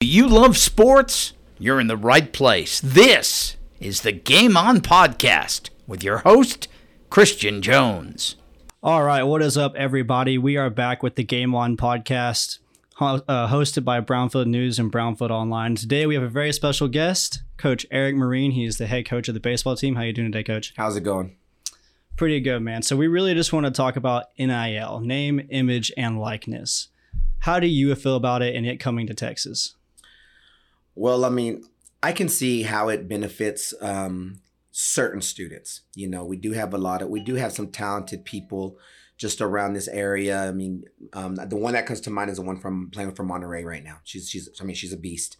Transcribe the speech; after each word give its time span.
Do 0.00 0.06
you 0.06 0.28
love 0.28 0.56
sports? 0.56 1.34
You're 1.58 1.78
in 1.78 1.86
the 1.86 1.94
right 1.94 2.32
place. 2.32 2.80
This 2.80 3.58
is 3.80 4.00
the 4.00 4.12
Game 4.12 4.56
On 4.56 4.80
Podcast 4.80 5.68
with 5.86 6.02
your 6.02 6.18
host, 6.20 6.68
Christian 7.10 7.60
Jones. 7.60 8.36
All 8.82 9.04
right, 9.04 9.22
what 9.24 9.42
is 9.42 9.58
up, 9.58 9.74
everybody? 9.74 10.38
We 10.38 10.56
are 10.56 10.70
back 10.70 11.02
with 11.02 11.16
the 11.16 11.22
Game 11.22 11.54
On 11.54 11.76
Podcast, 11.76 12.60
ho- 12.94 13.20
uh, 13.28 13.48
hosted 13.48 13.84
by 13.84 14.00
Brownfield 14.00 14.46
News 14.46 14.78
and 14.78 14.90
Brownfield 14.90 15.28
Online. 15.28 15.74
Today, 15.74 16.06
we 16.06 16.14
have 16.14 16.24
a 16.24 16.30
very 16.30 16.54
special 16.54 16.88
guest, 16.88 17.42
Coach 17.58 17.84
Eric 17.90 18.16
Morin. 18.16 18.52
He's 18.52 18.78
the 18.78 18.86
head 18.86 19.04
coach 19.04 19.28
of 19.28 19.34
the 19.34 19.40
baseball 19.40 19.76
team. 19.76 19.96
How 19.96 20.02
you 20.04 20.14
doing 20.14 20.32
today, 20.32 20.44
Coach? 20.44 20.72
How's 20.78 20.96
it 20.96 21.02
going? 21.02 21.36
Pretty 22.16 22.40
good, 22.40 22.60
man. 22.60 22.80
So 22.80 22.96
we 22.96 23.06
really 23.06 23.34
just 23.34 23.52
want 23.52 23.66
to 23.66 23.70
talk 23.70 23.96
about 23.96 24.28
NIL, 24.38 25.00
name, 25.00 25.46
image, 25.50 25.92
and 25.94 26.18
likeness. 26.18 26.88
How 27.40 27.60
do 27.60 27.66
you 27.66 27.94
feel 27.94 28.16
about 28.16 28.40
it 28.40 28.56
and 28.56 28.64
it 28.64 28.80
coming 28.80 29.06
to 29.06 29.12
Texas? 29.12 29.74
Well, 30.94 31.24
I 31.24 31.28
mean, 31.28 31.64
I 32.02 32.12
can 32.12 32.28
see 32.28 32.62
how 32.62 32.88
it 32.88 33.08
benefits 33.08 33.74
um, 33.80 34.40
certain 34.70 35.20
students. 35.20 35.82
You 35.94 36.08
know, 36.08 36.24
we 36.24 36.36
do 36.36 36.52
have 36.52 36.74
a 36.74 36.78
lot 36.78 37.02
of, 37.02 37.08
we 37.08 37.20
do 37.20 37.34
have 37.34 37.52
some 37.52 37.68
talented 37.68 38.24
people 38.24 38.78
just 39.16 39.40
around 39.40 39.74
this 39.74 39.88
area. 39.88 40.48
I 40.48 40.52
mean, 40.52 40.84
um, 41.12 41.34
the 41.34 41.56
one 41.56 41.74
that 41.74 41.86
comes 41.86 42.00
to 42.02 42.10
mind 42.10 42.30
is 42.30 42.36
the 42.36 42.42
one 42.42 42.58
from 42.58 42.90
playing 42.90 43.14
for 43.14 43.22
Monterey 43.22 43.64
right 43.64 43.84
now. 43.84 43.98
She's, 44.02 44.28
she's, 44.30 44.48
I 44.60 44.64
mean, 44.64 44.76
she's 44.76 44.92
a 44.92 44.96
beast. 44.96 45.36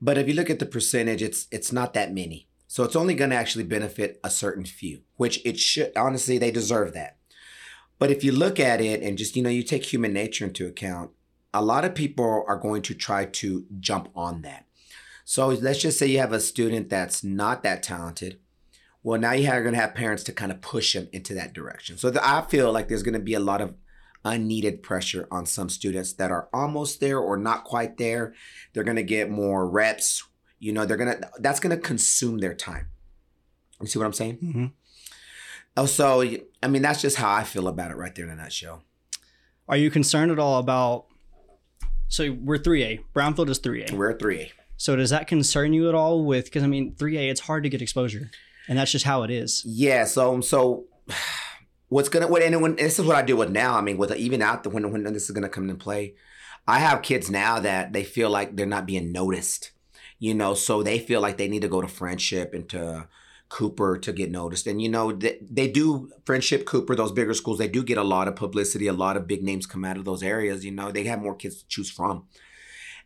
But 0.00 0.18
if 0.18 0.28
you 0.28 0.34
look 0.34 0.50
at 0.50 0.58
the 0.58 0.66
percentage, 0.66 1.22
it's, 1.22 1.46
it's 1.50 1.72
not 1.72 1.94
that 1.94 2.14
many. 2.14 2.48
So 2.68 2.84
it's 2.84 2.96
only 2.96 3.14
going 3.14 3.30
to 3.30 3.36
actually 3.36 3.64
benefit 3.64 4.18
a 4.24 4.30
certain 4.30 4.64
few, 4.64 5.02
which 5.16 5.44
it 5.44 5.58
should, 5.58 5.92
honestly, 5.96 6.38
they 6.38 6.50
deserve 6.50 6.94
that. 6.94 7.18
But 7.98 8.10
if 8.10 8.24
you 8.24 8.32
look 8.32 8.58
at 8.58 8.80
it 8.80 9.02
and 9.02 9.18
just, 9.18 9.36
you 9.36 9.42
know, 9.42 9.50
you 9.50 9.62
take 9.62 9.84
human 9.84 10.12
nature 10.12 10.44
into 10.44 10.66
account, 10.66 11.10
a 11.54 11.62
lot 11.62 11.84
of 11.84 11.94
people 11.94 12.44
are 12.46 12.56
going 12.56 12.82
to 12.82 12.94
try 12.94 13.26
to 13.26 13.66
jump 13.78 14.08
on 14.14 14.42
that. 14.42 14.66
So 15.24 15.48
let's 15.48 15.80
just 15.80 15.98
say 15.98 16.06
you 16.06 16.18
have 16.18 16.32
a 16.32 16.40
student 16.40 16.88
that's 16.88 17.22
not 17.22 17.62
that 17.62 17.82
talented. 17.82 18.38
Well, 19.02 19.20
now 19.20 19.32
you 19.32 19.48
are 19.48 19.62
going 19.62 19.74
to 19.74 19.80
have 19.80 19.94
parents 19.94 20.22
to 20.24 20.32
kind 20.32 20.52
of 20.52 20.60
push 20.60 20.94
them 20.94 21.08
into 21.12 21.34
that 21.34 21.52
direction. 21.52 21.98
So 21.98 22.10
the, 22.10 22.26
I 22.26 22.42
feel 22.42 22.72
like 22.72 22.88
there's 22.88 23.02
going 23.02 23.14
to 23.14 23.20
be 23.20 23.34
a 23.34 23.40
lot 23.40 23.60
of 23.60 23.74
unneeded 24.24 24.82
pressure 24.82 25.26
on 25.30 25.46
some 25.46 25.68
students 25.68 26.12
that 26.14 26.30
are 26.30 26.48
almost 26.52 27.00
there 27.00 27.18
or 27.18 27.36
not 27.36 27.64
quite 27.64 27.96
there. 27.96 28.34
They're 28.72 28.84
going 28.84 28.96
to 28.96 29.02
get 29.02 29.30
more 29.30 29.68
reps. 29.68 30.24
You 30.60 30.72
know, 30.72 30.84
they're 30.86 30.96
going 30.96 31.18
to, 31.18 31.30
that's 31.40 31.58
going 31.58 31.74
to 31.76 31.82
consume 31.82 32.38
their 32.38 32.54
time. 32.54 32.86
You 33.80 33.88
see 33.88 33.98
what 33.98 34.06
I'm 34.06 34.12
saying? 34.12 34.38
Mm-hmm. 34.38 34.66
Oh, 35.76 35.86
so, 35.86 36.22
I 36.62 36.68
mean, 36.68 36.82
that's 36.82 37.02
just 37.02 37.16
how 37.16 37.32
I 37.32 37.42
feel 37.42 37.66
about 37.66 37.90
it 37.90 37.96
right 37.96 38.14
there 38.14 38.26
in 38.26 38.30
a 38.30 38.36
nutshell. 38.36 38.84
Are 39.68 39.76
you 39.76 39.90
concerned 39.90 40.30
at 40.30 40.38
all 40.38 40.58
about, 40.58 41.06
so 42.12 42.30
we're 42.30 42.58
3A, 42.58 43.04
Brownfield 43.14 43.48
is 43.48 43.58
3A. 43.58 43.92
We're 43.92 44.12
3A. 44.12 44.50
So 44.76 44.96
does 44.96 45.08
that 45.08 45.26
concern 45.26 45.72
you 45.72 45.88
at 45.88 45.94
all 45.94 46.26
with 46.26 46.44
because 46.44 46.62
I 46.62 46.66
mean 46.66 46.94
3A 46.94 47.30
it's 47.30 47.40
hard 47.40 47.62
to 47.62 47.70
get 47.70 47.80
exposure. 47.80 48.30
And 48.68 48.78
that's 48.78 48.92
just 48.92 49.06
how 49.06 49.22
it 49.22 49.30
is. 49.30 49.62
Yeah, 49.64 50.04
so 50.04 50.34
um, 50.34 50.42
so 50.42 50.84
what's 51.88 52.10
gonna 52.10 52.28
what 52.28 52.42
and 52.42 52.60
when 52.60 52.76
this 52.76 52.98
is 52.98 53.06
what 53.06 53.16
I 53.16 53.22
do 53.22 53.34
with 53.34 53.50
now. 53.50 53.78
I 53.78 53.80
mean, 53.80 53.96
with 53.96 54.14
even 54.14 54.42
out 54.42 54.62
the 54.62 54.68
when 54.68 54.92
when 54.92 55.04
this 55.04 55.24
is 55.24 55.30
gonna 55.30 55.48
come 55.48 55.70
into 55.70 55.82
play, 55.82 56.14
I 56.68 56.80
have 56.80 57.00
kids 57.00 57.30
now 57.30 57.58
that 57.60 57.94
they 57.94 58.04
feel 58.04 58.28
like 58.28 58.56
they're 58.56 58.66
not 58.66 58.84
being 58.84 59.10
noticed. 59.10 59.70
You 60.18 60.34
know, 60.34 60.52
so 60.52 60.82
they 60.82 60.98
feel 60.98 61.22
like 61.22 61.38
they 61.38 61.48
need 61.48 61.62
to 61.62 61.68
go 61.68 61.80
to 61.80 61.88
Frenship 61.88 62.52
and 62.52 62.68
to 62.68 63.08
Cooper 63.52 63.98
to 63.98 64.12
get 64.14 64.30
noticed. 64.30 64.66
And 64.66 64.80
you 64.80 64.88
know, 64.88 65.12
they, 65.12 65.38
they 65.42 65.68
do 65.68 66.10
Frenship 66.24 66.64
Cooper, 66.64 66.96
those 66.96 67.12
bigger 67.12 67.34
schools, 67.34 67.58
they 67.58 67.68
do 67.68 67.84
get 67.84 67.98
a 67.98 68.02
lot 68.02 68.26
of 68.26 68.34
publicity, 68.34 68.86
a 68.86 68.94
lot 68.94 69.18
of 69.18 69.28
big 69.28 69.42
names 69.42 69.66
come 69.66 69.84
out 69.84 69.98
of 69.98 70.06
those 70.06 70.22
areas. 70.22 70.64
You 70.64 70.70
know, 70.70 70.90
they 70.90 71.04
have 71.04 71.20
more 71.20 71.34
kids 71.34 71.58
to 71.58 71.68
choose 71.68 71.90
from. 71.90 72.24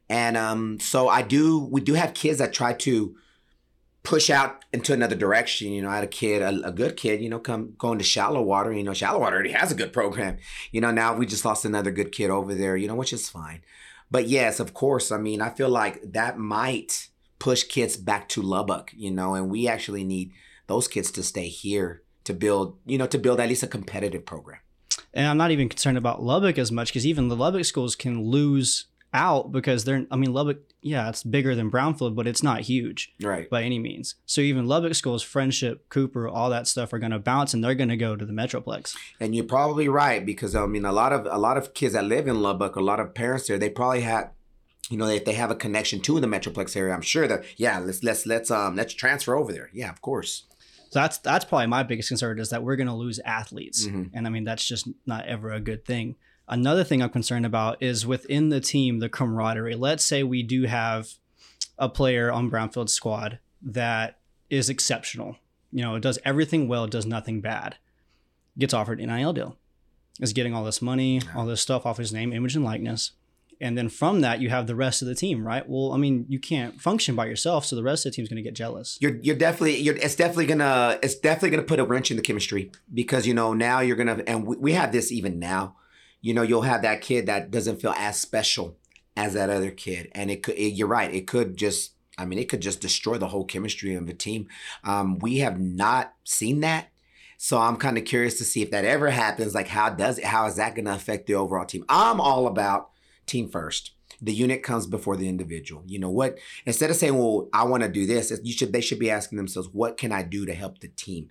And 0.08 0.36
um, 0.36 0.78
so 0.78 1.08
I 1.08 1.22
do, 1.22 1.58
we 1.58 1.80
do 1.80 1.94
have 1.94 2.14
kids 2.14 2.38
that 2.38 2.52
try 2.52 2.74
to 2.74 3.16
push 4.04 4.30
out 4.30 4.64
into 4.72 4.92
another 4.92 5.16
direction. 5.16 5.72
You 5.72 5.82
know, 5.82 5.90
I 5.90 5.96
had 5.96 6.04
a 6.04 6.06
kid, 6.06 6.42
a, 6.42 6.68
a, 6.68 6.70
good 6.70 6.96
kid, 6.96 7.20
you 7.20 7.28
know, 7.28 7.40
come 7.40 7.74
going 7.76 7.98
to 7.98 8.04
Shallowater. 8.04 8.72
You 8.72 8.84
know, 8.84 8.94
Shallowater 8.94 9.34
already 9.34 9.50
has 9.50 9.72
a 9.72 9.74
good 9.74 9.92
program. 9.92 10.36
You 10.70 10.80
know, 10.80 10.92
now 10.92 11.16
we 11.16 11.26
just 11.26 11.44
lost 11.44 11.64
another 11.64 11.90
good 11.90 12.12
kid 12.12 12.30
over 12.30 12.54
there, 12.54 12.76
you 12.76 12.86
know, 12.86 12.94
which 12.94 13.12
is 13.12 13.28
fine. 13.28 13.62
But 14.08 14.28
yes, 14.28 14.60
of 14.60 14.74
course, 14.74 15.10
I 15.10 15.18
mean, 15.18 15.42
I 15.42 15.50
feel 15.50 15.68
like 15.68 16.00
that 16.12 16.38
might 16.38 17.08
push 17.38 17.64
kids 17.64 17.96
back 17.96 18.28
to 18.30 18.42
Lubbock, 18.42 18.92
you 18.96 19.10
know, 19.10 19.34
and 19.34 19.50
we 19.50 19.68
actually 19.68 20.04
need 20.04 20.32
those 20.66 20.88
kids 20.88 21.10
to 21.12 21.22
stay 21.22 21.48
here 21.48 22.02
to 22.24 22.34
build, 22.34 22.78
you 22.84 22.98
know, 22.98 23.06
to 23.06 23.18
build 23.18 23.40
at 23.40 23.48
least 23.48 23.62
a 23.62 23.68
competitive 23.68 24.26
program. 24.26 24.60
And 25.14 25.26
I'm 25.26 25.38
not 25.38 25.50
even 25.50 25.68
concerned 25.68 25.98
about 25.98 26.22
Lubbock 26.22 26.58
as 26.58 26.70
much 26.70 26.88
because 26.88 27.06
even 27.06 27.28
the 27.28 27.36
Lubbock 27.36 27.64
schools 27.64 27.96
can 27.96 28.22
lose 28.22 28.86
out 29.14 29.50
because 29.50 29.84
they're 29.84 30.04
I 30.10 30.16
mean 30.16 30.32
Lubbock 30.32 30.58
yeah 30.82 31.08
it's 31.08 31.22
bigger 31.22 31.54
than 31.54 31.70
Brownfield 31.70 32.14
but 32.14 32.26
it's 32.26 32.42
not 32.42 32.60
huge 32.60 33.14
right. 33.22 33.48
by 33.48 33.62
any 33.62 33.78
means. 33.78 34.16
So 34.26 34.42
even 34.42 34.66
Lubbock 34.66 34.94
schools 34.94 35.24
Frenship 35.24 35.78
Cooper 35.88 36.28
all 36.28 36.50
that 36.50 36.66
stuff 36.66 36.92
are 36.92 36.98
going 36.98 37.12
to 37.12 37.18
bounce 37.18 37.54
and 37.54 37.64
they're 37.64 37.74
going 37.74 37.88
to 37.88 37.96
go 37.96 38.14
to 38.14 38.26
the 38.26 38.32
Metroplex. 38.32 38.94
And 39.18 39.34
you're 39.34 39.44
probably 39.44 39.88
right 39.88 40.24
because 40.24 40.54
I 40.54 40.66
mean 40.66 40.84
a 40.84 40.92
lot 40.92 41.12
of 41.12 41.26
a 41.30 41.38
lot 41.38 41.56
of 41.56 41.72
kids 41.72 41.94
that 41.94 42.04
live 42.04 42.28
in 42.28 42.42
Lubbock 42.42 42.76
a 42.76 42.82
lot 42.82 43.00
of 43.00 43.14
parents 43.14 43.48
there 43.48 43.58
they 43.58 43.70
probably 43.70 44.02
had 44.02 44.30
you 44.90 44.96
know 44.96 45.06
if 45.06 45.24
they 45.24 45.34
have 45.34 45.50
a 45.50 45.56
connection 45.56 46.00
to 46.00 46.20
the 46.20 46.26
Metroplex 46.26 46.76
area 46.76 46.94
I'm 46.94 47.02
sure 47.02 47.26
that 47.28 47.44
yeah 47.56 47.78
let's 47.78 48.02
let's 48.02 48.26
let's 48.26 48.50
um 48.50 48.76
let's 48.76 48.94
transfer 48.94 49.34
over 49.36 49.52
there 49.52 49.70
yeah 49.72 49.90
of 49.90 50.00
course 50.00 50.44
so 50.90 51.00
that's 51.00 51.18
that's 51.18 51.44
probably 51.44 51.66
my 51.66 51.82
biggest 51.82 52.08
concern 52.08 52.38
is 52.38 52.50
that 52.50 52.62
we're 52.62 52.76
going 52.76 52.86
to 52.86 52.94
lose 52.94 53.18
athletes 53.24 53.86
mm-hmm. 53.86 54.16
and 54.16 54.26
I 54.26 54.30
mean 54.30 54.44
that's 54.44 54.66
just 54.66 54.88
not 55.06 55.26
ever 55.26 55.52
a 55.52 55.60
good 55.60 55.84
thing 55.84 56.16
Another 56.48 56.84
thing 56.84 57.02
I'm 57.02 57.10
concerned 57.10 57.44
about 57.44 57.82
is 57.82 58.06
within 58.06 58.50
the 58.50 58.60
team, 58.60 59.00
the 59.00 59.08
camaraderie. 59.08 59.74
Let's 59.74 60.04
say 60.04 60.22
we 60.22 60.42
do 60.42 60.64
have 60.64 61.14
a 61.76 61.88
player 61.88 62.30
on 62.30 62.48
Brownfield's 62.48 62.92
squad 62.92 63.40
that 63.62 64.18
is 64.48 64.68
exceptional. 64.68 65.36
You 65.72 65.82
know, 65.82 65.98
does 65.98 66.18
everything 66.24 66.68
well, 66.68 66.86
does 66.86 67.04
nothing 67.04 67.40
bad. 67.40 67.76
Gets 68.56 68.74
offered 68.74 69.00
an 69.00 69.08
NIL 69.08 69.32
deal. 69.32 69.56
Is 70.20 70.32
getting 70.32 70.54
all 70.54 70.64
this 70.64 70.80
money, 70.80 71.20
all 71.34 71.44
this 71.44 71.60
stuff 71.60 71.84
off 71.84 71.98
his 71.98 72.12
name, 72.12 72.32
image, 72.32 72.56
and 72.56 72.64
likeness. 72.64 73.12
And 73.60 73.76
then 73.76 73.88
from 73.88 74.20
that, 74.20 74.40
you 74.40 74.50
have 74.50 74.66
the 74.66 74.74
rest 74.74 75.00
of 75.00 75.08
the 75.08 75.14
team, 75.14 75.46
right? 75.46 75.66
Well, 75.66 75.92
I 75.92 75.96
mean, 75.96 76.26
you 76.28 76.38
can't 76.38 76.80
function 76.80 77.14
by 77.14 77.26
yourself, 77.26 77.64
so 77.64 77.74
the 77.74 77.82
rest 77.82 78.04
of 78.04 78.12
the 78.12 78.16
team's 78.16 78.28
going 78.28 78.36
to 78.36 78.42
get 78.42 78.54
jealous. 78.54 78.98
You're 79.00 79.16
you're 79.22 79.36
definitely 79.36 79.78
you're 79.78 79.96
it's 79.96 80.16
definitely 80.16 80.46
gonna 80.46 80.98
it's 81.02 81.14
definitely 81.14 81.50
gonna 81.50 81.62
put 81.62 81.80
a 81.80 81.84
wrench 81.84 82.10
in 82.10 82.16
the 82.16 82.22
chemistry 82.22 82.70
because 82.92 83.26
you 83.26 83.34
know 83.34 83.54
now 83.54 83.80
you're 83.80 83.96
gonna 83.96 84.22
and 84.26 84.46
we, 84.46 84.56
we 84.56 84.72
have 84.72 84.92
this 84.92 85.10
even 85.10 85.38
now 85.38 85.76
you 86.26 86.34
know, 86.34 86.42
you'll 86.42 86.62
have 86.62 86.82
that 86.82 87.02
kid 87.02 87.26
that 87.26 87.52
doesn't 87.52 87.80
feel 87.80 87.94
as 87.96 88.18
special 88.18 88.76
as 89.16 89.34
that 89.34 89.48
other 89.48 89.70
kid. 89.70 90.08
And 90.10 90.28
it 90.28 90.42
could, 90.42 90.56
it, 90.56 90.72
you're 90.72 90.88
right, 90.88 91.14
it 91.14 91.28
could 91.28 91.56
just, 91.56 91.92
I 92.18 92.24
mean, 92.24 92.40
it 92.40 92.48
could 92.48 92.62
just 92.62 92.80
destroy 92.80 93.16
the 93.16 93.28
whole 93.28 93.44
chemistry 93.44 93.94
of 93.94 94.08
the 94.08 94.12
team. 94.12 94.48
Um, 94.82 95.20
we 95.20 95.38
have 95.38 95.60
not 95.60 96.14
seen 96.24 96.60
that. 96.60 96.88
So 97.38 97.58
I'm 97.58 97.76
kind 97.76 97.96
of 97.96 98.04
curious 98.04 98.38
to 98.38 98.44
see 98.44 98.60
if 98.60 98.72
that 98.72 98.84
ever 98.84 99.10
happens. 99.10 99.54
Like, 99.54 99.68
how 99.68 99.90
does 99.90 100.18
it, 100.18 100.24
how 100.24 100.46
is 100.46 100.56
that 100.56 100.74
going 100.74 100.86
to 100.86 100.94
affect 100.94 101.28
the 101.28 101.34
overall 101.34 101.64
team? 101.64 101.84
I'm 101.88 102.20
all 102.20 102.48
about 102.48 102.90
team 103.26 103.48
first 103.48 103.92
the 104.20 104.32
unit 104.32 104.62
comes 104.62 104.86
before 104.86 105.16
the 105.16 105.28
individual. 105.28 105.82
You 105.86 105.98
know 105.98 106.10
what? 106.10 106.38
Instead 106.64 106.90
of 106.90 106.96
saying, 106.96 107.16
"Well, 107.16 107.48
I 107.52 107.64
want 107.64 107.82
to 107.82 107.88
do 107.88 108.06
this," 108.06 108.32
you 108.42 108.52
should 108.52 108.72
they 108.72 108.80
should 108.80 108.98
be 108.98 109.10
asking 109.10 109.36
themselves, 109.36 109.68
"What 109.72 109.96
can 109.96 110.12
I 110.12 110.22
do 110.22 110.46
to 110.46 110.54
help 110.54 110.78
the 110.78 110.88
team?" 110.88 111.30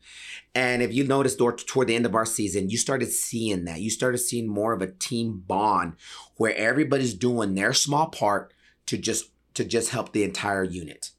And 0.54 0.82
if 0.82 0.94
you 0.94 1.04
noticed 1.04 1.38
toward 1.38 1.88
the 1.88 1.96
end 1.96 2.06
of 2.06 2.16
our 2.16 2.26
season, 2.26 2.70
you 2.70 2.78
started 2.78 3.12
seeing 3.12 3.66
that. 3.66 3.82
You 3.82 3.90
started 3.90 4.20
seeing 4.20 4.48
more 4.48 4.74
of 4.74 4.82
a 4.82 4.92
team 4.92 5.44
bond 5.48 5.94
where 6.38 6.56
everybody's 6.56 7.14
doing 7.14 7.56
their 7.56 7.74
small 7.74 8.08
part 8.08 8.54
to 8.88 8.98
just 8.98 9.32
to 9.56 9.64
just 9.64 9.90
help 9.90 10.12
the 10.12 10.24
entire 10.24 10.64
unit 10.64 11.12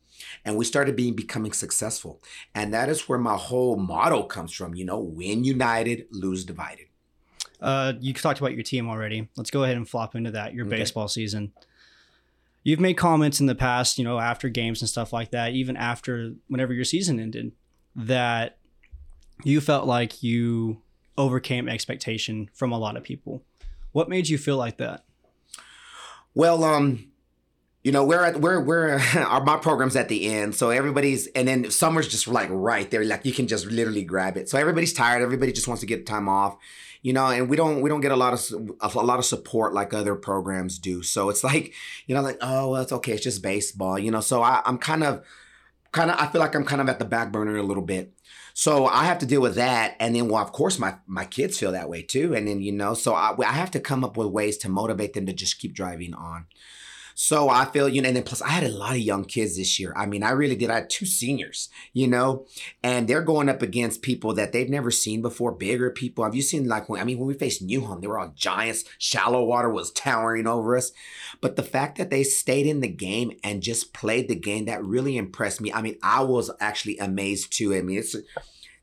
and 0.45 0.57
we 0.57 0.65
started 0.65 0.95
being 0.95 1.15
becoming 1.15 1.53
successful 1.53 2.23
and 2.55 2.73
that 2.73 2.91
is 2.91 3.09
where 3.09 3.19
my 3.19 3.35
whole 3.35 3.77
motto 3.77 4.23
comes 4.23 4.53
from 4.53 4.75
you 4.75 4.85
know 4.85 4.99
win 4.99 5.43
united 5.43 6.07
lose 6.11 6.45
divided 6.45 6.86
uh, 7.61 7.95
you 8.01 8.13
talked 8.13 8.41
about 8.41 8.55
your 8.55 8.63
team 8.63 8.89
already. 8.89 9.29
Let's 9.37 9.51
go 9.51 9.65
ahead 9.65 9.77
and 9.77 9.89
flop 9.89 10.15
into 10.15 10.31
that. 10.33 10.55
Your 10.55 10.67
okay. 10.67 10.77
baseball 10.79 11.09
season. 11.09 11.53
You've 12.63 12.81
made 12.81 12.95
comments 12.95 13.41
in 13.41 13.47
the 13.47 13.55
past, 13.55 13.97
you 13.97 14.05
know, 14.05 14.19
after 14.19 14.49
games 14.49 14.83
and 14.83 14.89
stuff 14.89 15.13
like 15.13 15.31
that, 15.31 15.53
even 15.53 15.77
after 15.77 16.33
whenever 16.49 16.73
your 16.75 16.85
season 16.85 17.21
ended, 17.21 17.53
that 17.95 18.59
you 19.45 19.61
felt 19.61 19.87
like 19.87 20.23
you 20.23 20.83
overcame 21.17 21.69
expectation 21.69 22.51
from 22.53 22.73
a 22.73 22.79
lot 22.79 22.97
of 22.97 23.05
people. 23.05 23.43
What 23.93 24.09
made 24.09 24.29
you 24.29 24.37
feel 24.37 24.57
like 24.57 24.79
that? 24.79 25.05
Well, 26.35 26.65
um, 26.65 27.13
you 27.85 27.93
know, 27.93 28.05
we're 28.05 28.25
at 28.25 28.41
we're 28.41 28.61
we're 28.61 29.01
our 29.17 29.45
my 29.45 29.57
program's 29.59 29.95
at 29.95 30.09
the 30.09 30.27
end, 30.27 30.57
so 30.57 30.71
everybody's 30.71 31.29
and 31.29 31.47
then 31.47 31.71
summer's 31.71 32.09
just 32.09 32.27
like 32.27 32.49
right 32.51 32.91
there, 32.91 33.05
like 33.05 33.25
you 33.25 33.33
can 33.33 33.47
just 33.47 33.67
literally 33.67 34.03
grab 34.03 34.37
it. 34.37 34.49
So 34.49 34.59
everybody's 34.59 34.93
tired. 34.93 35.23
Everybody 35.23 35.53
just 35.53 35.69
wants 35.69 35.81
to 35.81 35.87
get 35.87 36.05
time 36.05 36.29
off 36.29 36.59
you 37.07 37.13
know, 37.13 37.29
and 37.29 37.49
we 37.49 37.57
don't 37.57 37.83
we 37.83 37.89
don't 37.89 38.01
get 38.01 38.11
a 38.11 38.17
lot 38.17 38.33
of 38.33 38.97
a 38.97 39.01
lot 39.01 39.21
of 39.21 39.25
support 39.25 39.73
like 39.73 39.95
other 39.95 40.17
programs 40.17 40.77
do. 40.77 41.05
So 41.05 41.29
it's 41.29 41.45
like, 41.45 41.73
you 42.09 42.17
know, 42.17 42.21
like 42.21 42.37
oh, 42.41 42.71
well, 42.71 42.83
it's 42.83 42.91
okay, 42.91 43.13
it's 43.13 43.23
just 43.23 43.45
baseball, 43.45 43.97
you 43.97 44.11
know. 44.11 44.21
So 44.21 44.43
I, 44.43 44.61
I'm 44.65 44.77
kind 44.77 45.05
of, 45.05 45.25
kind 45.93 46.11
of, 46.11 46.19
I 46.19 46.27
feel 46.27 46.41
like 46.41 46.57
I'm 46.57 46.65
kind 46.65 46.81
of 46.81 46.89
at 46.89 46.99
the 46.99 47.05
back 47.05 47.31
burner 47.31 47.59
a 47.59 47.63
little 47.63 47.85
bit. 47.85 48.13
So 48.55 48.87
I 48.87 49.05
have 49.05 49.21
to 49.21 49.27
deal 49.27 49.41
with 49.41 49.55
that, 49.55 49.95
and 50.01 50.17
then 50.17 50.29
well, 50.29 50.43
of 50.43 50.51
course, 50.51 50.81
my 50.81 50.97
my 51.07 51.25
kids 51.25 51.57
feel 51.57 51.71
that 51.71 51.89
way 51.89 52.03
too, 52.03 52.35
and 52.35 52.49
then 52.49 52.61
you 52.61 52.73
know, 52.73 52.95
so 52.95 53.15
I, 53.15 53.37
I 53.39 53.53
have 53.53 53.71
to 53.71 53.79
come 53.79 54.03
up 54.03 54.17
with 54.17 54.27
ways 54.27 54.59
to 54.59 54.69
motivate 54.69 55.13
them 55.13 55.27
to 55.27 55.33
just 55.33 55.61
keep 55.61 55.75
driving 55.75 56.13
on. 56.13 56.47
So 57.19 57.49
I 57.49 57.65
feel, 57.65 57.89
you 57.89 58.03
know, 58.03 58.09
and 58.09 58.17
then 58.17 58.25
plus 58.25 58.43
I 58.43 58.51
had 58.51 58.65
a 58.65 58.69
lot 58.69 58.91
of 58.91 58.99
young 58.99 59.25
kids 59.25 59.57
this 59.57 59.81
year. 59.81 59.95
I 59.97 60.05
mean, 60.05 60.23
I 60.23 60.33
really 60.33 60.55
did. 60.55 60.69
I 60.69 60.75
had 60.75 60.91
two 60.91 61.07
seniors, 61.07 61.71
you 61.95 62.07
know, 62.07 62.45
and 62.83 63.09
they're 63.09 63.23
going 63.23 63.49
up 63.49 63.63
against 63.63 64.03
people 64.03 64.35
that 64.35 64.53
they've 64.53 64.69
never 64.69 64.91
seen 64.91 65.23
before, 65.23 65.53
bigger 65.53 65.91
people. 65.91 66.25
Have 66.25 66.35
you 66.35 66.43
seen 66.43 66.69
like 66.69 66.91
when 66.91 67.01
I 67.01 67.05
mean 67.05 67.17
when 67.17 67.27
we 67.27 67.33
faced 67.33 67.63
New 67.63 67.81
Home, 67.81 68.03
they 68.03 68.07
were 68.07 68.19
all 68.19 68.35
giants. 68.37 68.85
Shallowater 68.99 69.71
was 69.71 69.93
towering 69.93 70.47
over 70.47 70.77
us. 70.77 70.93
But 71.41 71.57
the 71.57 71.63
fact 71.63 71.97
that 71.97 72.11
they 72.11 72.23
stayed 72.23 72.67
in 72.67 72.83
the 72.83 72.87
game 72.87 73.33
and 73.43 73.63
just 73.63 73.95
played 73.95 74.29
the 74.29 74.37
game, 74.37 74.67
that 74.67 74.85
really 74.85 75.17
impressed 75.17 75.63
me. 75.63 75.73
I 75.73 75.81
mean, 75.81 75.97
I 76.03 76.23
was 76.23 76.51
actually 76.61 76.99
amazed 76.99 77.51
too. 77.51 77.75
I 77.75 77.81
mean, 77.81 77.97
it's 77.97 78.15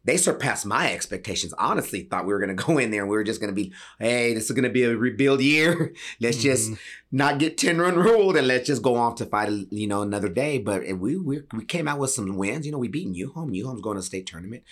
they 0.06 0.18
surpassed 0.18 0.66
my 0.66 0.92
expectations. 0.92 1.54
Honestly, 1.58 2.04
thought 2.04 2.26
we 2.26 2.34
were 2.34 2.40
going 2.40 2.56
to 2.56 2.64
go 2.64 2.78
in 2.78 2.92
there 2.92 3.02
and 3.02 3.10
we 3.10 3.16
were 3.16 3.24
just 3.24 3.40
going 3.40 3.54
to 3.54 3.56
be, 3.56 3.74
hey, 4.00 4.34
this 4.34 4.46
is 4.46 4.52
going 4.52 4.64
to 4.64 4.70
be 4.70 4.84
a 4.84 4.96
rebuild 4.96 5.42
year. 5.42 5.94
let's 6.22 6.38
mm-hmm. 6.38 6.44
just 6.44 6.72
not 7.12 7.40
get 7.40 7.58
10 7.58 7.80
run 7.80 7.96
ruled 7.96 8.36
and 8.36 8.48
let's 8.48 8.68
just 8.68 8.82
go 8.82 8.96
off 8.96 9.16
to 9.16 9.26
fight, 9.26 9.50
you 9.70 9.88
know, 9.88 10.02
another 10.02 10.30
day. 10.30 10.58
But 10.58 10.84
we, 10.98 11.18
we, 11.18 11.42
we 11.54 11.66
came 11.66 11.88
out 11.88 12.00
with 12.00 12.12
some 12.12 12.36
wins. 12.36 12.66
You 12.66 12.72
know, 12.72 12.78
we 12.78 12.88
beat 12.88 13.08
New 13.08 13.32
Home. 13.32 13.50
New 13.50 13.66
Home's 13.66 13.82
going 13.82 13.98
to 13.98 14.04
state 14.04 14.26
tournament. 14.26 14.64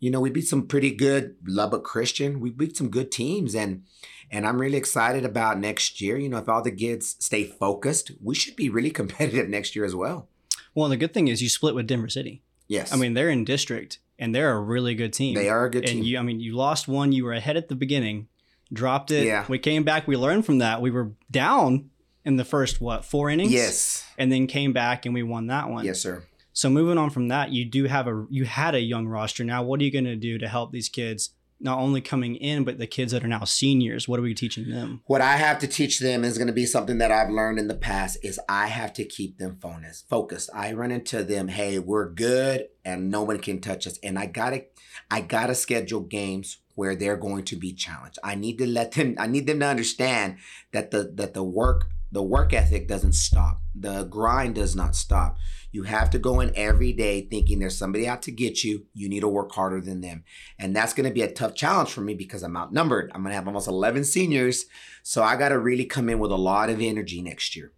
You 0.00 0.10
know, 0.10 0.20
we 0.20 0.30
beat 0.30 0.48
some 0.48 0.66
pretty 0.66 0.94
good 0.94 1.36
Lubbock 1.46 1.84
Christian. 1.84 2.40
We 2.40 2.50
beat 2.50 2.76
some 2.76 2.90
good 2.90 3.10
teams. 3.10 3.54
And, 3.54 3.84
and 4.30 4.46
I'm 4.46 4.60
really 4.60 4.76
excited 4.76 5.24
about 5.24 5.58
next 5.58 6.00
year. 6.00 6.18
You 6.18 6.28
know, 6.28 6.38
if 6.38 6.48
all 6.48 6.62
the 6.62 6.70
kids 6.70 7.16
stay 7.20 7.44
focused, 7.44 8.10
we 8.22 8.34
should 8.34 8.56
be 8.56 8.68
really 8.68 8.90
competitive 9.00 9.48
next 9.48 9.74
year 9.74 9.84
as 9.84 9.94
well. 9.94 10.28
Well, 10.74 10.88
the 10.88 10.96
good 10.96 11.14
thing 11.14 11.28
is 11.28 11.40
you 11.40 11.48
split 11.48 11.74
with 11.74 11.86
Denver 11.86 12.08
City. 12.08 12.42
Yes. 12.66 12.92
I 12.92 12.96
mean, 12.96 13.14
they're 13.14 13.30
in 13.30 13.44
district 13.44 13.98
and 14.24 14.34
they're 14.34 14.52
a 14.52 14.60
really 14.60 14.94
good 14.94 15.12
team. 15.12 15.34
They 15.34 15.50
are 15.50 15.66
a 15.66 15.70
good 15.70 15.84
and 15.84 15.92
team. 15.92 16.02
You, 16.02 16.18
I 16.18 16.22
mean, 16.22 16.40
you 16.40 16.56
lost 16.56 16.88
one. 16.88 17.12
You 17.12 17.26
were 17.26 17.34
ahead 17.34 17.58
at 17.58 17.68
the 17.68 17.74
beginning, 17.74 18.28
dropped 18.72 19.10
it. 19.10 19.26
Yeah. 19.26 19.44
We 19.48 19.58
came 19.58 19.84
back. 19.84 20.08
We 20.08 20.16
learned 20.16 20.46
from 20.46 20.58
that. 20.58 20.80
We 20.80 20.90
were 20.90 21.12
down 21.30 21.90
in 22.24 22.36
the 22.36 22.44
first 22.44 22.80
what 22.80 23.04
four 23.04 23.28
innings. 23.28 23.52
Yes. 23.52 24.02
And 24.16 24.32
then 24.32 24.46
came 24.46 24.72
back 24.72 25.04
and 25.04 25.14
we 25.14 25.22
won 25.22 25.48
that 25.48 25.68
one. 25.68 25.84
Yes, 25.84 26.00
sir. 26.00 26.24
So 26.54 26.70
moving 26.70 26.96
on 26.96 27.10
from 27.10 27.28
that, 27.28 27.50
you 27.50 27.66
do 27.66 27.84
have 27.84 28.08
a 28.08 28.26
you 28.30 28.46
had 28.46 28.74
a 28.74 28.80
young 28.80 29.06
roster. 29.06 29.44
Now, 29.44 29.62
what 29.62 29.78
are 29.80 29.84
you 29.84 29.92
going 29.92 30.06
to 30.06 30.16
do 30.16 30.38
to 30.38 30.48
help 30.48 30.72
these 30.72 30.88
kids 30.88 31.30
not 31.64 31.78
only 31.78 32.00
coming 32.00 32.36
in, 32.36 32.62
but 32.62 32.78
the 32.78 32.86
kids 32.86 33.12
that 33.12 33.24
are 33.24 33.28
now 33.28 33.44
seniors. 33.44 34.06
What 34.06 34.20
are 34.20 34.22
we 34.22 34.34
teaching 34.34 34.68
them? 34.68 35.00
What 35.06 35.20
I 35.20 35.36
have 35.36 35.58
to 35.60 35.66
teach 35.66 35.98
them 35.98 36.22
is 36.22 36.36
going 36.36 36.46
to 36.46 36.52
be 36.52 36.66
something 36.66 36.98
that 36.98 37.10
I've 37.10 37.30
learned 37.30 37.58
in 37.58 37.68
the 37.68 37.74
past 37.74 38.18
is 38.22 38.38
I 38.48 38.66
have 38.66 38.92
to 38.94 39.04
keep 39.04 39.38
them 39.38 39.58
focused. 39.60 40.08
Focused. 40.08 40.50
I 40.54 40.72
run 40.72 40.90
into 40.90 41.24
them, 41.24 41.48
hey, 41.48 41.78
we're 41.78 42.10
good 42.10 42.68
and 42.84 43.10
no 43.10 43.22
one 43.22 43.38
can 43.38 43.60
touch 43.60 43.86
us. 43.86 43.98
And 44.02 44.18
I 44.18 44.26
gotta 44.26 44.66
I 45.10 45.22
gotta 45.22 45.54
schedule 45.54 46.00
games 46.00 46.58
where 46.74 46.94
they're 46.94 47.16
going 47.16 47.44
to 47.44 47.56
be 47.56 47.72
challenged. 47.72 48.18
I 48.22 48.34
need 48.34 48.58
to 48.58 48.66
let 48.66 48.92
them 48.92 49.16
I 49.18 49.26
need 49.26 49.46
them 49.46 49.60
to 49.60 49.66
understand 49.66 50.36
that 50.72 50.90
the 50.90 51.12
that 51.14 51.34
the 51.34 51.44
work 51.44 51.86
the 52.12 52.22
work 52.22 52.52
ethic 52.52 52.86
doesn't 52.86 53.14
stop. 53.14 53.60
The 53.74 54.04
grind 54.04 54.54
does 54.54 54.76
not 54.76 54.94
stop. 54.94 55.36
You 55.74 55.82
have 55.82 56.08
to 56.10 56.20
go 56.20 56.38
in 56.38 56.52
every 56.54 56.92
day 56.92 57.22
thinking 57.22 57.58
there's 57.58 57.76
somebody 57.76 58.06
out 58.06 58.22
to 58.22 58.30
get 58.30 58.62
you. 58.62 58.86
You 58.94 59.08
need 59.08 59.20
to 59.20 59.28
work 59.28 59.50
harder 59.50 59.80
than 59.80 60.02
them. 60.02 60.22
And 60.56 60.74
that's 60.74 60.94
going 60.94 61.08
to 61.08 61.12
be 61.12 61.22
a 61.22 61.32
tough 61.32 61.56
challenge 61.56 61.90
for 61.90 62.00
me 62.00 62.14
because 62.14 62.44
I'm 62.44 62.56
outnumbered. 62.56 63.10
I'm 63.12 63.22
going 63.22 63.32
to 63.32 63.34
have 63.34 63.48
almost 63.48 63.66
11 63.66 64.04
seniors. 64.04 64.66
So 65.02 65.24
I 65.24 65.34
got 65.34 65.48
to 65.48 65.58
really 65.58 65.84
come 65.84 66.08
in 66.08 66.20
with 66.20 66.30
a 66.30 66.36
lot 66.36 66.70
of 66.70 66.80
energy 66.80 67.20
next 67.22 67.56
year. 67.56 67.72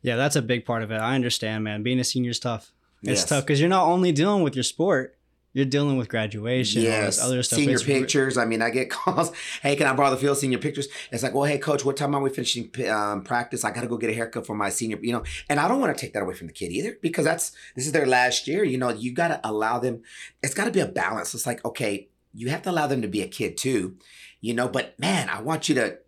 Yeah, 0.00 0.14
that's 0.14 0.36
a 0.36 0.42
big 0.42 0.64
part 0.64 0.84
of 0.84 0.92
it. 0.92 0.98
I 0.98 1.16
understand, 1.16 1.64
man. 1.64 1.82
Being 1.82 1.98
a 1.98 2.04
senior 2.04 2.30
is 2.30 2.38
tough. 2.38 2.70
It's 3.02 3.22
Yes. 3.22 3.28
tough 3.28 3.44
because 3.44 3.58
you're 3.58 3.68
not 3.68 3.86
only 3.88 4.12
dealing 4.12 4.44
with 4.44 4.54
your 4.54 4.62
sport, 4.62 5.18
you're 5.56 5.64
dealing 5.64 5.96
with 5.96 6.10
graduation, 6.10 6.82
all 6.82 6.88
Yes, 6.88 7.18
other 7.18 7.42
stuff. 7.42 7.58
senior 7.58 7.76
It's 7.76 7.86
re- 7.86 7.98
pictures. 8.00 8.36
I 8.36 8.44
mean, 8.44 8.60
I 8.60 8.68
get 8.68 8.90
calls. 8.98 9.32
Hey, 9.62 9.74
can 9.74 9.86
I 9.86 9.94
borrow 9.94 10.10
the 10.10 10.18
field? 10.18 10.36
Senior 10.36 10.58
pictures. 10.58 10.86
It's 11.10 11.22
like, 11.22 11.32
well, 11.32 11.44
hey, 11.44 11.56
coach, 11.56 11.82
what 11.82 11.96
time 11.96 12.14
are 12.14 12.20
we 12.20 12.28
finishing 12.28 12.70
um, 12.90 13.22
practice? 13.22 13.64
I 13.64 13.70
got 13.70 13.80
to 13.80 13.86
go 13.86 13.96
get 13.96 14.10
a 14.10 14.12
haircut 14.12 14.46
for 14.46 14.54
my 14.54 14.68
senior. 14.68 14.98
You 15.00 15.14
know, 15.14 15.24
and 15.48 15.58
I 15.58 15.66
don't 15.66 15.80
want 15.80 15.96
to 15.96 15.98
take 16.00 16.12
that 16.12 16.22
away 16.22 16.34
from 16.34 16.46
the 16.46 16.52
kid 16.52 16.72
either 16.72 16.98
because 17.00 17.24
that's 17.24 17.52
this 17.74 17.86
is 17.86 17.92
their 17.92 18.04
last 18.04 18.46
year. 18.46 18.64
You 18.64 18.76
know, 18.76 18.90
you 18.90 19.12
got 19.12 19.28
to 19.28 19.40
allow 19.42 19.78
them. 19.78 20.02
It's 20.42 20.52
got 20.52 20.66
to 20.66 20.70
be 20.70 20.80
a 20.80 20.86
balance. 20.86 21.34
It's 21.34 21.46
like, 21.46 21.64
okay, 21.64 22.08
you 22.34 22.50
have 22.50 22.60
to 22.62 22.70
allow 22.70 22.86
them 22.86 23.00
to 23.00 23.08
be 23.08 23.22
a 23.22 23.28
kid 23.28 23.56
too. 23.56 23.96
You 24.42 24.52
know, 24.52 24.68
but 24.68 25.00
man, 25.00 25.30
I 25.30 25.40
want 25.40 25.70
you 25.70 25.74
to. 25.76 25.98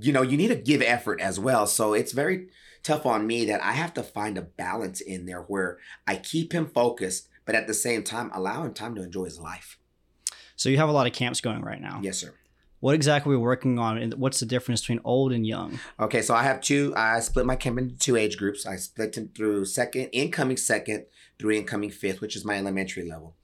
You 0.00 0.12
know, 0.12 0.22
you 0.22 0.36
need 0.36 0.48
to 0.48 0.54
give 0.54 0.80
effort 0.80 1.20
as 1.20 1.40
well. 1.40 1.66
So 1.66 1.92
it's 1.92 2.12
very 2.12 2.46
tough 2.84 3.04
on 3.04 3.26
me 3.26 3.44
that 3.46 3.60
I 3.64 3.72
have 3.72 3.92
to 3.94 4.02
find 4.04 4.38
a 4.38 4.42
balance 4.42 5.00
in 5.00 5.26
there 5.26 5.40
where 5.42 5.78
I 6.06 6.14
keep 6.16 6.52
him 6.52 6.66
focused, 6.66 7.28
but 7.44 7.54
at 7.54 7.66
the 7.66 7.74
same 7.74 8.02
time 8.02 8.30
allow 8.32 8.64
him 8.64 8.74
time 8.74 8.94
to 8.94 9.02
enjoy 9.02 9.24
his 9.24 9.38
life. 9.38 9.78
So 10.56 10.68
you 10.68 10.76
have 10.76 10.88
a 10.88 10.92
lot 10.92 11.06
of 11.06 11.12
camps 11.12 11.40
going 11.40 11.62
right 11.62 11.80
now. 11.80 12.00
Yes, 12.02 12.18
sir. 12.18 12.34
What 12.80 12.96
exactly 12.96 13.32
are 13.32 13.38
we 13.38 13.42
working 13.42 13.78
on, 13.78 13.96
and 13.96 14.14
what's 14.14 14.40
the 14.40 14.46
difference 14.46 14.80
between 14.80 15.00
old 15.04 15.32
and 15.32 15.46
young? 15.46 15.78
Okay, 16.00 16.20
so 16.20 16.34
I 16.34 16.42
have 16.42 16.60
two. 16.60 16.92
I 16.96 17.20
split 17.20 17.46
my 17.46 17.54
camp 17.54 17.78
into 17.78 17.96
two 17.96 18.16
age 18.16 18.36
groups. 18.36 18.66
I 18.66 18.74
split 18.74 19.12
them 19.12 19.30
through 19.36 19.66
second, 19.66 20.06
incoming 20.06 20.56
second, 20.56 21.06
through 21.38 21.52
incoming 21.52 21.90
fifth, 21.90 22.20
which 22.20 22.34
is 22.34 22.44
my 22.44 22.58
elementary 22.58 23.08
level. 23.08 23.36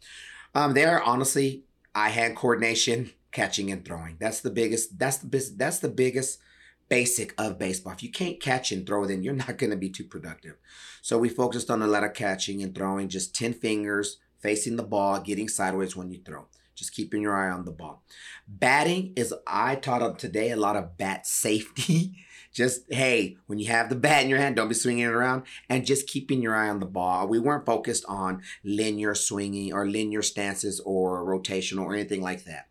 Um, 0.56 0.74
they 0.74 0.84
are 0.84 1.00
honestly 1.02 1.62
eye 1.94 2.08
hand 2.08 2.34
coordination, 2.34 3.12
catching 3.30 3.70
and 3.70 3.84
throwing. 3.84 4.16
That's 4.18 4.40
the 4.40 4.50
biggest. 4.50 4.98
That's 4.98 5.18
the 5.18 5.28
bis- 5.28 5.50
That's 5.50 5.78
the 5.78 5.88
biggest 5.88 6.40
basic 6.88 7.34
of 7.38 7.58
baseball. 7.58 7.92
If 7.92 8.02
you 8.02 8.10
can't 8.10 8.40
catch 8.40 8.72
and 8.72 8.86
throw, 8.86 9.06
then 9.06 9.22
you're 9.22 9.34
not 9.46 9.58
going 9.58 9.70
to 9.70 9.76
be 9.76 9.90
too 9.90 10.04
productive. 10.04 10.56
So 11.02 11.18
we 11.18 11.28
focused 11.28 11.70
on 11.70 11.82
a 11.82 11.86
lot 11.86 12.04
of 12.04 12.14
catching 12.14 12.62
and 12.62 12.74
throwing, 12.74 13.08
just 13.08 13.34
ten 13.34 13.52
fingers 13.52 14.18
facing 14.40 14.76
the 14.76 14.82
ball, 14.82 15.20
getting 15.20 15.48
sideways 15.48 15.96
when 15.96 16.10
you 16.10 16.20
throw. 16.24 16.46
Just 16.74 16.94
keeping 16.94 17.22
your 17.22 17.36
eye 17.36 17.50
on 17.50 17.64
the 17.64 17.72
ball. 17.72 18.04
Batting 18.46 19.12
is 19.16 19.34
I 19.48 19.74
taught 19.74 20.00
them 20.00 20.14
today 20.14 20.50
a 20.50 20.56
lot 20.56 20.76
of 20.76 20.96
bat 20.96 21.26
safety. 21.26 22.14
just 22.52 22.82
hey, 22.88 23.36
when 23.46 23.58
you 23.58 23.66
have 23.66 23.88
the 23.88 23.96
bat 23.96 24.22
in 24.22 24.30
your 24.30 24.38
hand, 24.38 24.56
don't 24.56 24.68
be 24.68 24.74
swinging 24.74 25.04
it 25.04 25.12
around, 25.12 25.42
and 25.68 25.84
just 25.84 26.06
keeping 26.06 26.40
your 26.40 26.54
eye 26.54 26.68
on 26.68 26.78
the 26.78 26.86
ball. 26.86 27.26
We 27.26 27.40
weren't 27.40 27.66
focused 27.66 28.04
on 28.08 28.42
linear 28.64 29.16
swinging 29.16 29.72
or 29.72 29.88
linear 29.88 30.22
stances 30.22 30.80
or 30.84 31.24
rotational 31.26 31.84
or 31.84 31.94
anything 31.94 32.22
like 32.22 32.44
that. 32.44 32.68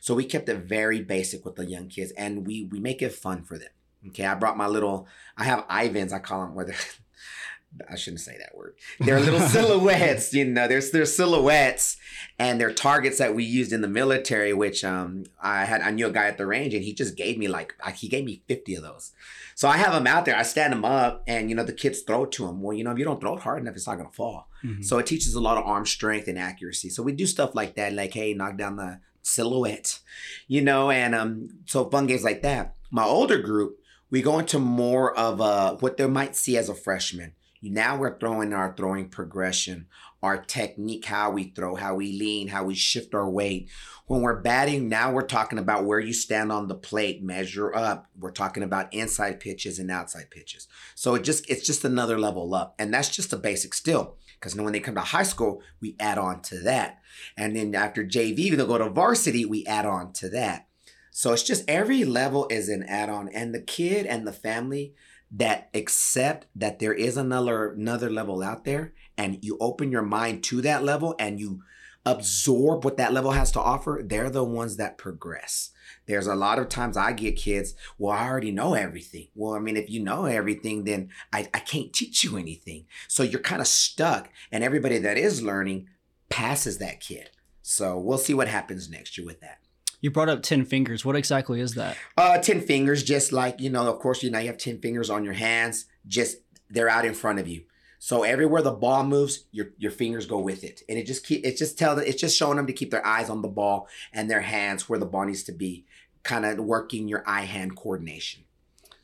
So 0.00 0.14
we 0.14 0.24
kept 0.24 0.48
it 0.48 0.58
very 0.58 1.00
basic 1.02 1.44
with 1.44 1.56
the 1.56 1.66
young 1.66 1.88
kids, 1.88 2.10
and 2.12 2.46
we 2.46 2.64
we 2.64 2.80
make 2.80 3.02
it 3.02 3.12
fun 3.12 3.44
for 3.44 3.58
them. 3.58 3.68
Okay, 4.08 4.24
I 4.24 4.34
brought 4.34 4.56
my 4.56 4.66
little. 4.66 5.06
I 5.36 5.44
have 5.44 5.64
Ivans. 5.68 6.12
I 6.12 6.18
call 6.18 6.40
them 6.40 6.54
where 6.54 6.64
they're. 6.66 6.76
I 7.88 7.94
shouldn't 7.94 8.20
say 8.22 8.36
that 8.38 8.56
word. 8.56 8.74
They're 8.98 9.20
little 9.20 9.38
silhouettes, 9.48 10.34
you 10.34 10.44
know. 10.44 10.66
There's 10.66 10.90
there's 10.90 11.14
silhouettes, 11.14 11.98
and 12.36 12.60
they're 12.60 12.72
targets 12.72 13.18
that 13.18 13.34
we 13.34 13.44
used 13.44 13.72
in 13.72 13.80
the 13.80 13.88
military. 13.88 14.52
Which 14.52 14.82
um, 14.84 15.24
I 15.40 15.66
had 15.66 15.80
I 15.82 15.90
knew 15.90 16.08
a 16.08 16.10
guy 16.10 16.26
at 16.26 16.36
the 16.38 16.46
range, 16.46 16.74
and 16.74 16.82
he 16.82 16.92
just 16.92 17.16
gave 17.16 17.38
me 17.38 17.46
like 17.46 17.74
he 17.94 18.08
gave 18.08 18.24
me 18.24 18.42
fifty 18.48 18.74
of 18.74 18.82
those. 18.82 19.12
So 19.54 19.68
I 19.68 19.76
have 19.76 19.92
them 19.92 20.06
out 20.06 20.24
there. 20.24 20.36
I 20.36 20.42
stand 20.42 20.72
them 20.72 20.84
up, 20.84 21.22
and 21.28 21.48
you 21.48 21.54
know 21.54 21.62
the 21.62 21.72
kids 21.72 22.00
throw 22.00 22.24
to 22.26 22.46
them. 22.46 22.60
Well, 22.60 22.76
you 22.76 22.82
know 22.82 22.90
if 22.90 22.98
you 22.98 23.04
don't 23.04 23.20
throw 23.20 23.36
it 23.36 23.42
hard 23.42 23.62
enough, 23.62 23.76
it's 23.76 23.86
not 23.86 23.98
gonna 23.98 24.10
fall. 24.10 24.48
Mhm. 24.64 24.84
So 24.84 24.98
it 24.98 25.06
teaches 25.06 25.34
a 25.34 25.40
lot 25.40 25.58
of 25.58 25.64
arm 25.64 25.86
strength 25.86 26.26
and 26.26 26.38
accuracy. 26.38 26.88
So 26.88 27.02
we 27.04 27.12
do 27.12 27.26
stuff 27.26 27.54
like 27.54 27.76
that, 27.76 27.92
like 27.92 28.14
hey, 28.14 28.34
knock 28.34 28.56
down 28.56 28.76
the 28.76 28.98
silhouette, 29.22 30.00
you 30.48 30.60
know, 30.60 30.90
and 30.90 31.14
um, 31.14 31.48
so 31.66 31.88
fun 31.88 32.06
games 32.06 32.24
like 32.24 32.42
that. 32.42 32.76
My 32.90 33.04
older 33.04 33.38
group, 33.38 33.78
we 34.10 34.22
go 34.22 34.38
into 34.38 34.58
more 34.58 35.16
of 35.16 35.40
a 35.40 35.76
what 35.80 35.96
they 35.96 36.06
might 36.06 36.36
see 36.36 36.56
as 36.56 36.68
a 36.68 36.74
freshman. 36.74 37.34
Now 37.62 37.96
we're 37.96 38.18
throwing 38.18 38.52
our 38.52 38.74
throwing 38.74 39.08
progression, 39.08 39.86
our 40.22 40.38
technique, 40.38 41.06
how 41.06 41.30
we 41.30 41.44
throw, 41.44 41.74
how 41.74 41.94
we 41.94 42.12
lean, 42.12 42.48
how 42.48 42.64
we 42.64 42.74
shift 42.74 43.14
our 43.14 43.28
weight. 43.28 43.68
When 44.06 44.22
we're 44.22 44.40
batting, 44.40 44.88
now 44.88 45.12
we're 45.12 45.22
talking 45.22 45.58
about 45.58 45.84
where 45.84 46.00
you 46.00 46.12
stand 46.12 46.50
on 46.50 46.68
the 46.68 46.74
plate, 46.74 47.22
measure 47.22 47.74
up. 47.74 48.08
We're 48.18 48.32
talking 48.32 48.62
about 48.62 48.92
inside 48.92 49.40
pitches 49.40 49.78
and 49.78 49.90
outside 49.90 50.30
pitches. 50.30 50.68
So 50.94 51.14
it 51.14 51.22
just 51.22 51.48
it's 51.48 51.66
just 51.66 51.84
another 51.84 52.18
level 52.18 52.54
up, 52.54 52.74
and 52.78 52.92
that's 52.92 53.08
just 53.08 53.32
a 53.32 53.36
basic 53.36 53.72
still. 53.74 54.16
Because 54.34 54.56
when 54.56 54.72
they 54.72 54.80
come 54.80 54.94
to 54.94 55.00
high 55.00 55.22
school, 55.22 55.62
we 55.80 55.96
add 56.00 56.18
on 56.18 56.40
to 56.42 56.58
that, 56.60 57.00
and 57.36 57.54
then 57.54 57.74
after 57.74 58.04
JV, 58.04 58.56
they'll 58.56 58.66
go 58.66 58.78
to 58.78 58.88
varsity. 58.88 59.44
We 59.44 59.66
add 59.66 59.86
on 59.86 60.12
to 60.14 60.28
that. 60.30 60.66
So 61.10 61.32
it's 61.32 61.42
just 61.42 61.68
every 61.68 62.04
level 62.04 62.46
is 62.50 62.68
an 62.68 62.84
add-on, 62.84 63.28
and 63.28 63.54
the 63.54 63.60
kid 63.60 64.06
and 64.06 64.26
the 64.26 64.32
family 64.32 64.94
that 65.30 65.70
accept 65.74 66.46
that 66.54 66.78
there 66.78 66.92
is 66.92 67.16
another 67.16 67.72
another 67.72 68.10
level 68.10 68.42
out 68.42 68.64
there, 68.64 68.94
and 69.16 69.38
you 69.42 69.56
open 69.60 69.92
your 69.92 70.02
mind 70.02 70.42
to 70.44 70.60
that 70.62 70.84
level, 70.84 71.14
and 71.18 71.38
you 71.38 71.62
absorb 72.06 72.84
what 72.84 72.96
that 72.96 73.12
level 73.12 73.32
has 73.32 73.52
to 73.52 73.60
offer. 73.60 74.02
They're 74.04 74.30
the 74.30 74.44
ones 74.44 74.76
that 74.76 74.98
progress. 74.98 75.70
There's 76.06 76.26
a 76.26 76.34
lot 76.34 76.58
of 76.58 76.68
times 76.68 76.96
I 76.96 77.12
get 77.12 77.36
kids, 77.36 77.74
well, 77.98 78.12
I 78.12 78.26
already 78.26 78.50
know 78.50 78.74
everything. 78.74 79.28
Well, 79.34 79.54
I 79.54 79.58
mean, 79.58 79.76
if 79.76 79.90
you 79.90 80.02
know 80.02 80.24
everything, 80.24 80.84
then 80.84 81.10
I, 81.32 81.48
I 81.52 81.60
can't 81.60 81.92
teach 81.92 82.24
you 82.24 82.36
anything. 82.36 82.86
So 83.06 83.22
you're 83.22 83.40
kind 83.40 83.60
of 83.60 83.68
stuck, 83.68 84.30
and 84.50 84.64
everybody 84.64 84.98
that 84.98 85.18
is 85.18 85.42
learning 85.42 85.88
passes 86.28 86.78
that 86.78 87.00
kid. 87.00 87.30
So 87.62 87.98
we'll 87.98 88.18
see 88.18 88.34
what 88.34 88.48
happens 88.48 88.90
next 88.90 89.16
year 89.16 89.26
with 89.26 89.40
that. 89.40 89.59
You 90.00 90.10
brought 90.10 90.28
up 90.28 90.42
ten 90.42 90.64
fingers. 90.64 91.04
What 91.04 91.16
exactly 91.16 91.60
is 91.60 91.74
that? 91.74 91.96
Uh, 92.16 92.38
ten 92.38 92.60
fingers, 92.60 93.02
just 93.02 93.32
like 93.32 93.60
you 93.60 93.70
know. 93.70 93.86
Of 93.88 93.98
course, 93.98 94.22
you 94.22 94.30
know 94.30 94.38
you 94.38 94.46
have 94.46 94.58
ten 94.58 94.78
fingers 94.78 95.10
on 95.10 95.24
your 95.24 95.34
hands. 95.34 95.86
Just 96.06 96.38
they're 96.68 96.88
out 96.88 97.04
in 97.04 97.14
front 97.14 97.38
of 97.38 97.48
you. 97.48 97.62
So 97.98 98.22
everywhere 98.22 98.62
the 98.62 98.72
ball 98.72 99.04
moves, 99.04 99.44
your 99.52 99.70
your 99.76 99.90
fingers 99.90 100.24
go 100.24 100.38
with 100.38 100.64
it, 100.64 100.82
and 100.88 100.98
it 100.98 101.06
just 101.06 101.26
keep 101.26 101.44
it 101.44 101.58
just 101.58 101.78
tell 101.78 101.98
it's 101.98 102.20
just 102.20 102.36
showing 102.36 102.56
them 102.56 102.66
to 102.66 102.72
keep 102.72 102.90
their 102.90 103.06
eyes 103.06 103.28
on 103.28 103.42
the 103.42 103.48
ball 103.48 103.88
and 104.12 104.30
their 104.30 104.40
hands 104.40 104.88
where 104.88 104.98
the 104.98 105.04
ball 105.04 105.26
needs 105.26 105.42
to 105.44 105.52
be, 105.52 105.84
kind 106.22 106.46
of 106.46 106.58
working 106.58 107.08
your 107.08 107.22
eye 107.26 107.44
hand 107.44 107.76
coordination. 107.76 108.44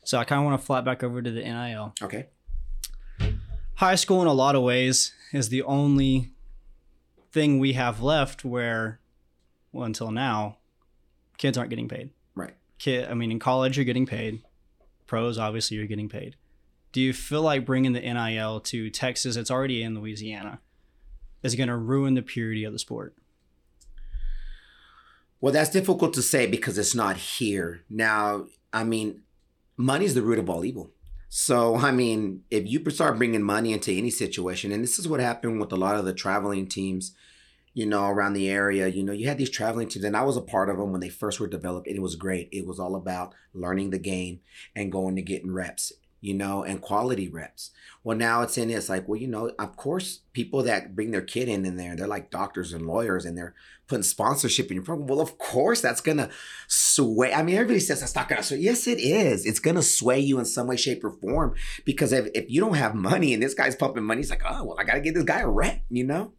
So 0.03 0.17
I 0.17 0.23
kind 0.23 0.39
of 0.39 0.45
want 0.45 0.59
to 0.59 0.65
flat 0.65 0.83
back 0.83 1.03
over 1.03 1.21
to 1.21 1.29
the 1.29 1.41
NIL. 1.41 1.93
Okay. 2.01 2.27
High 3.75 3.95
school, 3.95 4.21
in 4.21 4.27
a 4.27 4.33
lot 4.33 4.55
of 4.55 4.63
ways, 4.63 5.13
is 5.31 5.49
the 5.49 5.61
only 5.61 6.31
thing 7.31 7.59
we 7.59 7.73
have 7.73 8.01
left 8.01 8.43
where, 8.43 8.99
well, 9.71 9.83
until 9.83 10.09
now, 10.09 10.57
kids 11.37 11.57
aren't 11.57 11.69
getting 11.69 11.87
paid. 11.87 12.11
Right. 12.35 12.55
Kid, 12.79 13.09
I 13.09 13.13
mean, 13.13 13.31
in 13.31 13.39
college, 13.39 13.77
you're 13.77 13.85
getting 13.85 14.05
paid. 14.05 14.41
Pros, 15.05 15.37
obviously, 15.37 15.77
you're 15.77 15.87
getting 15.87 16.09
paid. 16.09 16.35
Do 16.91 17.01
you 17.01 17.13
feel 17.13 17.41
like 17.41 17.65
bringing 17.65 17.93
the 17.93 18.01
NIL 18.01 18.59
to 18.61 18.89
Texas, 18.89 19.35
it's 19.35 19.51
already 19.51 19.83
in 19.83 19.99
Louisiana, 19.99 20.59
is 21.43 21.55
going 21.55 21.69
to 21.69 21.77
ruin 21.77 22.15
the 22.15 22.21
purity 22.21 22.63
of 22.63 22.73
the 22.73 22.79
sport? 22.79 23.15
Well, 25.39 25.53
that's 25.53 25.69
difficult 25.69 26.13
to 26.15 26.21
say 26.21 26.47
because 26.47 26.77
it's 26.77 26.95
not 26.95 27.17
here. 27.17 27.83
Now, 27.89 28.47
I 28.73 28.83
mean, 28.83 29.21
money's 29.75 30.15
the 30.15 30.23
root 30.23 30.39
of 30.39 30.49
all 30.49 30.65
evil. 30.65 30.91
So, 31.29 31.75
I 31.75 31.91
mean, 31.91 32.43
if 32.49 32.67
you 32.67 32.83
start 32.89 33.17
bringing 33.17 33.43
money 33.43 33.73
into 33.73 33.91
any 33.91 34.09
situation, 34.09 34.71
and 34.71 34.81
this 34.81 34.97
is 34.97 35.07
what 35.07 35.19
happened 35.19 35.59
with 35.59 35.71
a 35.71 35.75
lot 35.75 35.97
of 35.97 36.05
the 36.05 36.13
traveling 36.13 36.67
teams, 36.67 37.13
you 37.77 37.85
know, 37.85 38.05
around 38.05 38.33
the 38.33 38.49
area, 38.49 38.87
you 38.87 39.03
know, 39.03 39.11
you 39.11 39.27
had 39.27 39.37
these 39.37 39.51
traveling 39.51 39.87
teams, 39.87 40.03
and 40.03 40.17
I 40.17 40.23
was 40.23 40.35
a 40.35 40.41
part 40.41 40.67
of 40.67 40.77
them 40.77 40.91
when 40.91 40.99
they 40.99 41.09
first 41.09 41.39
were 41.39 41.45
developed, 41.45 41.87
it 41.87 42.01
was 42.01 42.15
great. 42.15 42.49
It 42.51 42.65
was 42.65 42.79
all 42.79 42.95
about 42.95 43.35
learning 43.53 43.91
the 43.91 43.99
game 43.99 44.39
and 44.75 44.91
going 44.91 45.15
to 45.15 45.21
getting 45.21 45.53
reps 45.53 45.93
you 46.19 46.33
know, 46.33 46.63
and 46.63 46.81
quality 46.81 47.27
reps. 47.27 47.71
Well, 48.03 48.17
now 48.17 48.41
it's 48.41 48.57
in 48.57 48.71
it's 48.71 48.89
like, 48.89 49.07
well, 49.07 49.19
you 49.19 49.27
know, 49.27 49.51
of 49.59 49.77
course, 49.77 50.21
people 50.33 50.63
that 50.63 50.95
bring 50.95 51.11
their 51.11 51.21
kid 51.21 51.47
in 51.47 51.65
in 51.65 51.77
there, 51.77 51.95
they're 51.95 52.07
like 52.07 52.31
doctors 52.31 52.73
and 52.73 52.87
lawyers 52.87 53.23
and 53.23 53.37
they're 53.37 53.53
putting 53.87 54.03
sponsorship 54.03 54.67
in 54.69 54.75
your 54.75 54.83
program. 54.83 55.07
Well, 55.07 55.21
of 55.21 55.37
course, 55.37 55.79
that's 55.79 56.01
gonna 56.01 56.29
sway. 56.67 57.33
I 57.33 57.43
mean, 57.43 57.55
everybody 57.55 57.79
says 57.79 57.99
that's 57.99 58.15
not 58.15 58.27
gonna 58.27 58.43
sway. 58.43 58.57
Yes, 58.57 58.87
it 58.87 58.99
is. 58.99 59.45
It's 59.45 59.59
gonna 59.59 59.83
sway 59.83 60.19
you 60.19 60.39
in 60.39 60.45
some 60.45 60.67
way, 60.67 60.75
shape, 60.75 61.03
or 61.03 61.11
form 61.11 61.53
because 61.85 62.11
if, 62.11 62.27
if 62.33 62.49
you 62.49 62.61
don't 62.61 62.75
have 62.75 62.95
money 62.95 63.33
and 63.33 63.43
this 63.43 63.53
guy's 63.53 63.75
pumping 63.75 64.03
money, 64.03 64.19
he's 64.19 64.31
like, 64.31 64.43
oh, 64.49 64.63
well, 64.63 64.79
I 64.79 64.83
gotta 64.85 65.01
get 65.01 65.13
this 65.13 65.23
guy 65.23 65.41
a 65.41 65.47
rep, 65.47 65.81
you 65.89 66.03
know? 66.03 66.33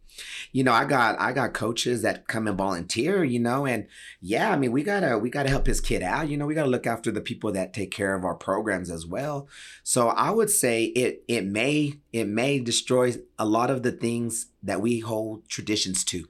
You 0.51 0.63
know, 0.63 0.71
I 0.71 0.85
got 0.85 1.19
I 1.19 1.31
got 1.31 1.53
coaches 1.53 2.01
that 2.01 2.27
come 2.27 2.47
and 2.47 2.57
volunteer, 2.57 3.23
you 3.23 3.39
know, 3.39 3.65
and 3.65 3.87
yeah, 4.21 4.51
I 4.51 4.57
mean, 4.57 4.71
we 4.71 4.83
gotta 4.83 5.17
we 5.17 5.29
gotta 5.29 5.49
help 5.49 5.67
his 5.67 5.81
kid 5.81 6.01
out. 6.01 6.29
You 6.29 6.37
know, 6.37 6.45
we 6.45 6.55
gotta 6.55 6.69
look 6.69 6.87
after 6.87 7.11
the 7.11 7.21
people 7.21 7.51
that 7.51 7.73
take 7.73 7.91
care 7.91 8.15
of 8.15 8.23
our 8.23 8.35
programs 8.35 8.89
as 8.89 9.05
well. 9.05 9.47
So 9.83 10.09
I 10.09 10.31
would 10.31 10.49
say 10.49 10.85
it 10.85 11.23
it 11.27 11.45
may 11.45 11.99
it 12.11 12.27
may 12.27 12.59
destroy 12.59 13.15
a 13.37 13.45
lot 13.45 13.69
of 13.69 13.83
the 13.83 13.91
things 13.91 14.47
that 14.63 14.81
we 14.81 14.99
hold 14.99 15.47
traditions 15.47 16.03
to. 16.05 16.27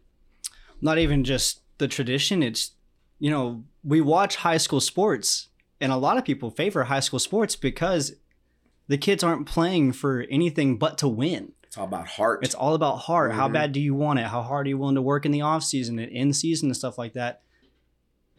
Not 0.82 0.98
even 0.98 1.24
just 1.24 1.62
the 1.78 1.88
tradition; 1.88 2.44
it's 2.44 2.72
you 3.20 3.30
know 3.30 3.64
we 3.84 4.02
watch 4.02 4.38
high 4.38 4.58
school 4.58 4.82
sports, 4.82 5.50
and 5.80 5.92
a 5.92 5.98
lot 5.98 6.18
of 6.18 6.26
people 6.26 6.50
favor 6.50 6.84
high 6.86 7.00
school 7.00 7.20
sports 7.20 7.56
because 7.56 8.14
the 8.88 8.98
kids 8.98 9.24
aren't 9.24 9.46
playing 9.46 9.94
for 9.94 10.26
anything 10.30 10.78
but 10.78 10.98
to 10.98 11.08
win. 11.08 11.54
It's 11.70 11.78
all 11.78 11.86
about 11.86 12.08
heart. 12.08 12.40
It's 12.42 12.56
all 12.56 12.74
about 12.74 12.96
heart. 12.96 13.30
Mm-hmm. 13.30 13.40
How 13.40 13.48
bad 13.48 13.74
do 13.74 13.80
you 13.80 13.94
want 13.94 14.18
it? 14.18 14.26
How 14.26 14.42
hard 14.42 14.66
are 14.66 14.70
you 14.70 14.78
willing 14.80 14.96
to 14.96 15.04
work 15.04 15.28
in 15.28 15.32
the 15.32 15.42
off 15.42 15.64
season 15.64 16.00
and 16.00 16.12
in 16.12 16.34
season 16.34 16.70
and 16.70 16.76
stuff 16.76 16.98
like 16.98 17.14
that? 17.14 17.44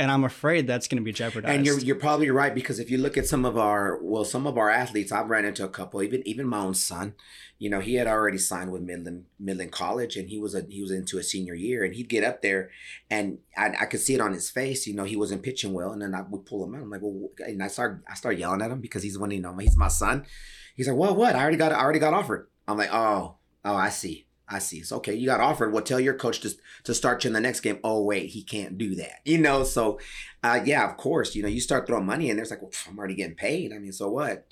And 0.01 0.11
I'm 0.11 0.25
afraid 0.25 0.67
that's 0.67 0.89
going 0.89 0.97
to 0.97 1.05
be 1.05 1.13
jeopardized. 1.13 1.55
And 1.55 1.65
you're 1.65 1.79
you're 1.79 1.95
probably 1.95 2.29
right 2.31 2.53
because 2.53 2.81
if 2.81 2.91
you 2.91 2.99
look 2.99 3.17
at 3.17 3.29
some 3.29 3.45
of 3.45 3.57
our 3.57 4.01
well, 4.03 4.25
some 4.25 4.49
of 4.49 4.59
our 4.59 4.69
athletes, 4.69 5.13
I've 5.13 5.31
ran 5.31 5.45
into 5.45 5.63
a 5.63 5.69
couple, 5.69 6.03
even 6.03 6.27
even 6.27 6.45
my 6.45 6.59
own 6.59 6.75
son. 6.75 7.15
You 7.57 7.71
know, 7.71 7.79
he 7.79 7.95
had 7.95 8.09
already 8.09 8.39
signed 8.39 8.73
with 8.73 8.83
Midland 8.83 9.27
Midland 9.39 9.71
College, 9.71 10.17
and 10.17 10.29
he 10.29 10.41
was 10.41 10.57
a 10.57 10.63
he 10.69 10.83
was 10.83 10.91
into 10.91 11.17
a 11.19 11.23
senior 11.23 11.55
year, 11.55 11.85
and 11.85 11.95
he'd 11.95 12.09
get 12.09 12.25
up 12.25 12.43
there, 12.43 12.71
and 13.11 13.39
I, 13.57 13.75
I 13.83 13.85
could 13.85 14.01
see 14.01 14.15
it 14.15 14.21
on 14.21 14.33
his 14.33 14.51
face. 14.51 14.89
You 14.89 14.95
know, 14.95 15.05
he 15.05 15.15
wasn't 15.15 15.45
pitching 15.45 15.73
well, 15.73 15.93
and 15.93 16.03
then 16.03 16.17
I 16.17 16.23
would 16.23 16.47
pull 16.47 16.65
him 16.65 16.75
out. 16.75 16.83
I'm 16.83 16.91
like, 16.91 17.03
well, 17.03 17.29
and 17.47 17.63
I 17.63 17.69
start 17.69 18.03
I 18.11 18.15
start 18.15 18.39
yelling 18.39 18.63
at 18.63 18.73
him 18.73 18.81
because 18.81 19.05
he's 19.05 19.19
one, 19.19 19.31
you 19.31 19.41
know, 19.41 19.57
he's 19.57 19.77
my 19.77 19.89
son. 19.89 20.27
He's 20.75 20.89
like, 20.89 20.97
well, 20.97 21.15
what? 21.15 21.37
I 21.37 21.43
already 21.43 21.59
got 21.59 21.71
I 21.71 21.81
already 21.81 22.01
got 22.01 22.15
offered. 22.15 22.49
I'm 22.69 22.79
like, 22.79 22.93
oh, 22.93 23.37
oh, 23.65 23.75
I 23.75 23.89
see. 23.89 24.27
I 24.49 24.59
see. 24.59 24.79
It's 24.79 24.93
okay. 24.93 25.15
You 25.15 25.27
got 25.27 25.41
offered. 25.41 25.73
Well, 25.73 25.83
tell 25.83 26.01
your 26.01 26.15
coach 26.15 26.41
to, 26.41 26.51
to 26.85 26.95
start 26.95 27.23
you 27.23 27.29
in 27.29 27.35
the 27.35 27.41
next 27.41 27.61
game. 27.61 27.79
Oh, 27.85 28.03
wait, 28.03 28.31
he 28.31 28.43
can't 28.43 28.77
do 28.77 28.97
that. 28.97 29.21
You 29.25 29.39
know, 29.39 29.63
so 29.63 30.01
uh, 30.43 30.61
yeah, 30.65 30.89
of 30.89 30.97
course, 30.97 31.37
you 31.37 31.43
know, 31.43 31.49
you 31.49 31.61
start 31.61 31.87
throwing 31.87 32.07
money 32.07 32.31
in 32.31 32.37
there. 32.37 32.43
It's 32.43 32.51
like, 32.51 32.63
well, 32.63 32.73
I'm 32.89 32.99
already 32.99 33.15
getting 33.15 33.37
paid. 33.37 33.73
I 33.73 33.79
mean, 33.79 33.93
so 33.93 34.11
what? 34.11 34.47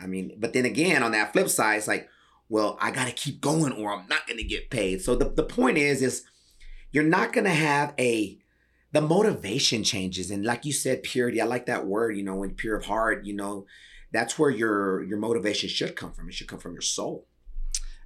I 0.00 0.06
mean, 0.06 0.32
but 0.38 0.52
then 0.52 0.64
again, 0.64 1.02
on 1.02 1.12
that 1.12 1.32
flip 1.32 1.48
side, 1.48 1.78
it's 1.78 1.88
like, 1.88 2.08
well, 2.48 2.78
I 2.80 2.90
got 2.90 3.06
to 3.06 3.12
keep 3.12 3.40
going 3.40 3.72
or 3.72 3.92
I'm 3.92 4.08
not 4.08 4.26
going 4.26 4.38
to 4.38 4.44
get 4.44 4.70
paid. 4.70 5.02
So 5.02 5.14
the, 5.14 5.28
the 5.28 5.42
point 5.42 5.78
is, 5.78 6.02
is 6.02 6.24
you're 6.92 7.04
not 7.04 7.32
going 7.32 7.44
to 7.44 7.50
have 7.50 7.94
a, 7.98 8.38
the 8.92 9.00
motivation 9.00 9.84
changes. 9.84 10.30
And 10.30 10.44
like 10.44 10.64
you 10.64 10.72
said, 10.72 11.02
purity, 11.02 11.40
I 11.40 11.44
like 11.44 11.66
that 11.66 11.86
word, 11.86 12.16
you 12.16 12.22
know, 12.22 12.36
when 12.36 12.54
pure 12.54 12.76
of 12.76 12.86
heart, 12.86 13.24
you 13.24 13.34
know, 13.34 13.66
that's 14.12 14.38
where 14.38 14.50
your, 14.50 15.04
your 15.04 15.18
motivation 15.18 15.68
should 15.68 15.94
come 15.94 16.12
from. 16.12 16.28
It 16.28 16.34
should 16.34 16.48
come 16.48 16.58
from 16.58 16.72
your 16.72 16.82
soul. 16.82 17.26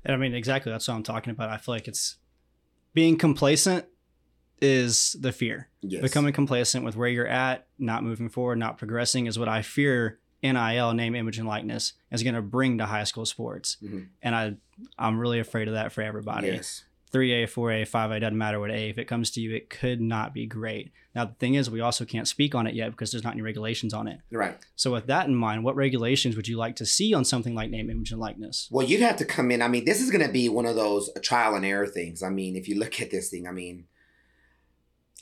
And 0.05 0.15
I 0.15 0.17
mean, 0.17 0.35
exactly. 0.35 0.71
That's 0.71 0.87
what 0.89 0.95
I'm 0.95 1.03
talking 1.03 1.31
about. 1.31 1.49
I 1.49 1.57
feel 1.57 1.75
like 1.75 1.89
it's 1.89 2.17
being 2.93 3.17
complacent 3.17 3.87
is 4.61 5.17
the 5.19 5.33
fear. 5.33 5.69
Yes. 5.83 6.03
Becoming 6.03 6.33
complacent 6.33 6.85
with 6.85 6.97
where 6.97 7.09
you're 7.09 7.27
at, 7.27 7.67
not 7.79 8.03
moving 8.03 8.29
forward, 8.29 8.59
not 8.59 8.79
progressing 8.79 9.27
is 9.27 9.39
what 9.39 9.49
I 9.49 9.63
fear 9.63 10.19
NIL, 10.43 10.93
name, 10.93 11.15
image, 11.15 11.39
and 11.39 11.49
likeness, 11.49 11.95
is 12.13 12.23
going 12.23 12.35
to 12.35 12.43
bring 12.43 12.79
to 12.79 12.87
high 12.87 13.05
school 13.05 13.25
sports. 13.25 13.79
Mm-hmm. 13.83 14.01
And 14.23 14.35
I, 14.35 14.55
I'm 14.99 15.19
really 15.19 15.41
afraid 15.41 15.69
of 15.69 15.75
that 15.75 15.93
for 15.93 16.03
everybody. 16.03 16.49
Yes. 16.49 16.85
3A, 17.15 17.45
4A, 17.45 17.89
5A, 17.89 18.21
doesn't 18.21 18.37
matter 18.37 18.59
what 18.59 18.71
A. 18.71 18.89
If 18.89 18.99
it 18.99 19.05
comes 19.05 19.31
to 19.33 19.41
you, 19.41 19.55
it 19.55 19.71
could 19.71 20.01
not 20.01 20.35
be 20.35 20.47
great. 20.47 20.91
Now, 21.15 21.27
the 21.27 21.35
thing 21.35 21.55
is, 21.55 21.71
we 21.71 21.81
also 21.81 22.05
can't 22.05 22.27
speak 22.27 22.57
on 22.57 22.67
it 22.67 22.75
yet 22.75 22.91
because 22.91 23.13
there's 23.13 23.23
not 23.23 23.35
any 23.35 23.43
regulations 23.43 23.95
on 23.95 24.09
it. 24.09 24.19
Right. 24.33 24.59
So, 24.75 24.93
with 24.93 25.07
that 25.07 25.29
in 25.29 25.37
mind, 25.37 25.63
what 25.63 25.77
regulations 25.77 26.35
would 26.35 26.49
you 26.49 26.57
like 26.57 26.75
to 26.77 26.87
see 26.87 27.15
on 27.15 27.25
something 27.25 27.55
like 27.55 27.71
name, 27.71 27.89
image, 27.89 28.11
and 28.11 28.21
likeness? 28.21 28.69
Well, 28.71 28.85
you'd 28.85 29.01
have 29.01 29.17
to 29.19 29.25
come 29.25 29.53
in. 29.53 29.63
I 29.63 29.69
mean, 29.69 29.85
this 29.85 30.01
is 30.01 30.11
going 30.11 30.27
to 30.27 30.33
be 30.33 30.49
one 30.49 30.67
of 30.67 30.75
those 30.75 31.09
trial 31.23 31.55
and 31.55 31.65
error 31.65 31.87
things. 31.87 32.23
I 32.23 32.31
mean, 32.31 32.57
if 32.57 32.69
you 32.69 32.79
look 32.79 33.01
at 33.01 33.13
this 33.13 33.31
thing, 33.31 33.47
I 33.47 33.53
mean, 33.53 33.87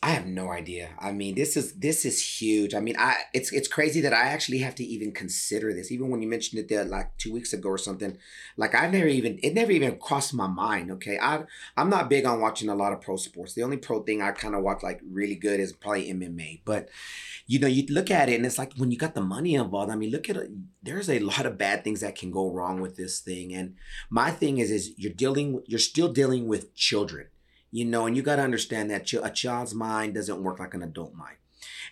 I 0.05 0.11
have 0.11 0.27
no 0.27 0.51
idea. 0.51 0.89
I 0.99 1.13
mean, 1.13 1.37
this 1.37 1.57
is 1.57 1.75
this 1.75 2.05
is 2.05 2.21
huge. 2.21 2.75
I 2.75 2.81
mean, 2.81 2.97
I 2.99 3.19
it's 3.33 3.53
it's 3.53 3.69
crazy 3.69 4.01
that 4.01 4.13
I 4.13 4.31
actually 4.31 4.59
have 4.59 4.75
to 4.77 4.85
even 4.85 5.13
consider 5.13 5.73
this. 5.73 5.93
Even 5.93 6.09
when 6.11 6.21
you 6.21 6.29
mentioned 6.29 6.59
it 6.59 6.69
there 6.69 6.85
like 6.85 7.17
two 7.19 7.33
weeks 7.33 7.53
ago 7.53 7.69
or 7.69 7.79
something, 7.79 8.19
like 8.57 8.75
I've 8.75 8.93
never 8.93 9.07
even 9.07 9.39
it 9.45 9.55
never 9.55 9.71
even 9.71 9.99
crossed 9.99 10.35
my 10.35 10.49
mind. 10.49 10.91
Okay, 10.91 11.21
I 11.23 11.45
I'm 11.77 11.89
not 11.89 12.11
big 12.11 12.27
on 12.27 12.41
watching 12.41 12.69
a 12.69 12.75
lot 12.75 12.93
of 12.93 13.01
pro 13.01 13.17
sports. 13.17 13.55
The 13.55 13.63
only 13.63 13.77
pro 13.77 14.03
thing 14.03 14.21
I 14.21 14.33
kind 14.33 14.57
of 14.57 14.65
watch 14.65 14.83
like 14.83 15.01
really 15.09 15.37
good 15.37 15.61
is 15.61 15.73
probably 15.73 16.13
MMA. 16.13 16.63
But 16.65 16.89
you 17.47 17.61
know, 17.61 17.69
you 17.69 17.87
look 17.89 18.11
at 18.11 18.29
it 18.29 18.35
and 18.35 18.45
it's 18.45 18.59
like 18.59 18.73
when 18.75 18.91
you 18.91 18.99
got 18.99 19.15
the 19.15 19.21
money 19.21 19.55
involved. 19.55 19.93
I 19.93 19.95
mean, 19.95 20.11
look 20.11 20.29
at 20.29 20.37
it. 20.37 20.51
There's 20.83 21.09
a 21.09 21.21
lot 21.21 21.47
of 21.47 21.59
bad 21.59 21.85
things 21.85 22.01
that 22.01 22.17
can 22.17 22.33
go 22.33 22.51
wrong 22.51 22.81
with 22.81 22.97
this 22.97 23.21
thing. 23.21 23.55
And 23.55 23.77
my 24.11 24.33
thing 24.33 24.59
is, 24.59 24.73
is 24.73 24.95
you're 24.97 25.13
dealing, 25.13 25.63
you're 25.67 25.79
still 25.79 26.13
dealing 26.13 26.49
with 26.49 26.75
children 26.75 27.29
you 27.73 27.85
know, 27.85 28.07
and 28.07 28.17
you 28.17 28.23
got 28.23 28.37
to 28.37 28.43
understand 28.43 28.91
that 28.91 29.13
a 29.13 29.31
child's 29.31 29.75
mind 29.75 30.15
doesn't 30.15 30.43
work 30.43 30.61
like 30.61 30.75
an 30.75 30.83
adult 30.83 31.15
mind. 31.15 31.37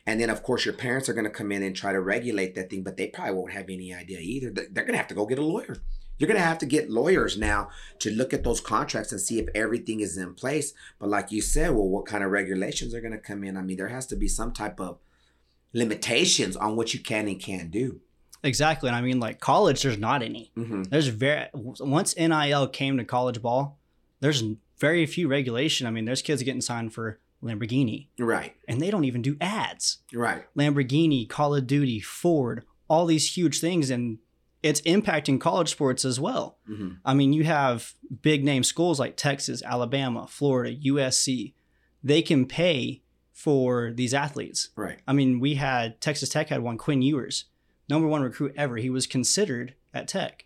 And 0.07 0.21
then, 0.21 0.31
of 0.31 0.43
course, 0.43 0.65
your 0.65 0.75
parents 0.75 1.09
are 1.09 1.15
going 1.15 1.25
to 1.25 1.31
come 1.31 1.51
in 1.51 1.63
and 1.63 1.75
try 1.75 1.93
to 1.93 2.01
regulate 2.01 2.55
that 2.55 2.71
thing, 2.71 2.83
but 2.83 2.97
they 2.97 3.09
probably 3.09 3.35
won't 3.35 3.53
have 3.53 3.69
any 3.69 3.93
idea 3.93 4.19
either. 4.21 4.51
They're 4.51 4.85
going 4.85 4.93
to 4.93 4.99
have 4.99 5.09
to 5.09 5.15
go 5.15 5.27
get 5.27 5.39
a 5.39 5.45
lawyer. 5.45 5.79
You're 6.19 6.29
going 6.29 6.39
to 6.39 6.47
have 6.47 6.59
to 6.59 6.67
get 6.67 6.91
lawyers 6.91 7.39
now 7.39 7.71
to 8.01 8.11
look 8.11 8.35
at 8.35 8.45
those 8.45 8.61
contracts 8.61 9.11
and 9.11 9.21
see 9.21 9.39
if 9.39 9.49
everything 9.55 10.01
is 10.01 10.19
in 10.19 10.35
place. 10.35 10.75
But 10.99 11.09
like 11.09 11.33
you 11.33 11.41
said, 11.41 11.71
well, 11.71 11.89
what 11.89 12.05
kind 12.05 12.23
of 12.23 12.31
regulations 12.31 12.95
are 12.95 13.01
going 13.01 13.13
to 13.13 13.19
come 13.19 13.43
in? 13.43 13.57
I 13.57 13.63
mean, 13.63 13.79
there 13.79 13.89
has 13.89 14.07
to 14.09 14.17
be 14.17 14.29
some 14.29 14.53
type 14.53 14.81
of 14.81 14.99
limitations 15.73 16.57
on 16.57 16.77
what 16.77 16.93
you 16.93 17.01
can 17.01 17.27
and 17.27 17.41
can't 17.41 17.71
do. 17.71 18.01
Exactly. 18.43 18.89
And 18.89 18.97
I 18.97 19.01
mean, 19.01 19.19
like 19.19 19.41
college, 19.41 19.83
there's 19.83 19.99
not 19.99 20.23
any. 20.23 20.51
Mm-hmm. 20.57 20.85
There's 20.85 21.09
very, 21.09 21.47
once 21.55 22.15
NIL 22.17 22.69
came 22.69 22.99
to 22.99 23.05
college 23.05 23.41
ball, 23.41 23.79
there's 24.21 24.43
very 24.81 25.07
few 25.07 25.29
regulation. 25.29 25.87
I 25.87 25.91
mean, 25.91 26.07
there's 26.07 26.23
kids 26.23 26.43
getting 26.43 26.63
signed 26.63 26.93
for 26.93 27.21
Lamborghini. 27.43 28.09
Right. 28.19 28.55
And 28.67 28.81
they 28.81 28.91
don't 28.91 29.05
even 29.05 29.23
do 29.23 29.37
ads. 29.41 29.99
Right. 30.13 30.45
Lamborghini, 30.57 31.29
Call 31.29 31.55
of 31.55 31.67
Duty, 31.67 32.01
Ford, 32.01 32.65
all 32.89 33.07
these 33.07 33.37
huge 33.37 33.61
things. 33.61 33.91
And 33.91 34.19
it's 34.63 34.81
impacting 34.83 35.41
college 35.41 35.71
sports 35.71 36.05
as 36.05 36.19
well. 36.19 36.59
Mm-hmm. 36.69 36.95
I 37.05 37.15
mean, 37.15 37.33
you 37.33 37.45
have 37.45 37.95
big 38.23 38.45
name 38.45 38.63
schools 38.63 38.99
like 38.99 39.17
Texas, 39.17 39.63
Alabama, 39.63 40.27
Florida, 40.29 40.77
USC. 40.77 41.55
They 42.03 42.23
can 42.23 42.47
pay 42.47 43.03
for 43.33 43.93
these 43.95 44.13
athletes. 44.13 44.69
Right. 44.77 44.99
I 45.07 45.13
mean, 45.13 45.41
we 45.41 45.55
had 45.55 46.01
Texas 46.01 46.29
Tech 46.29 46.49
had 46.49 46.61
one 46.61 46.77
Quinn 46.77 47.01
Ewers, 47.01 47.47
number 47.89 48.07
one 48.07 48.23
recruit 48.23 48.53
ever. 48.57 48.77
He 48.77 48.91
was 48.91 49.07
considered 49.07 49.75
at 49.95 50.09
Tech, 50.09 50.45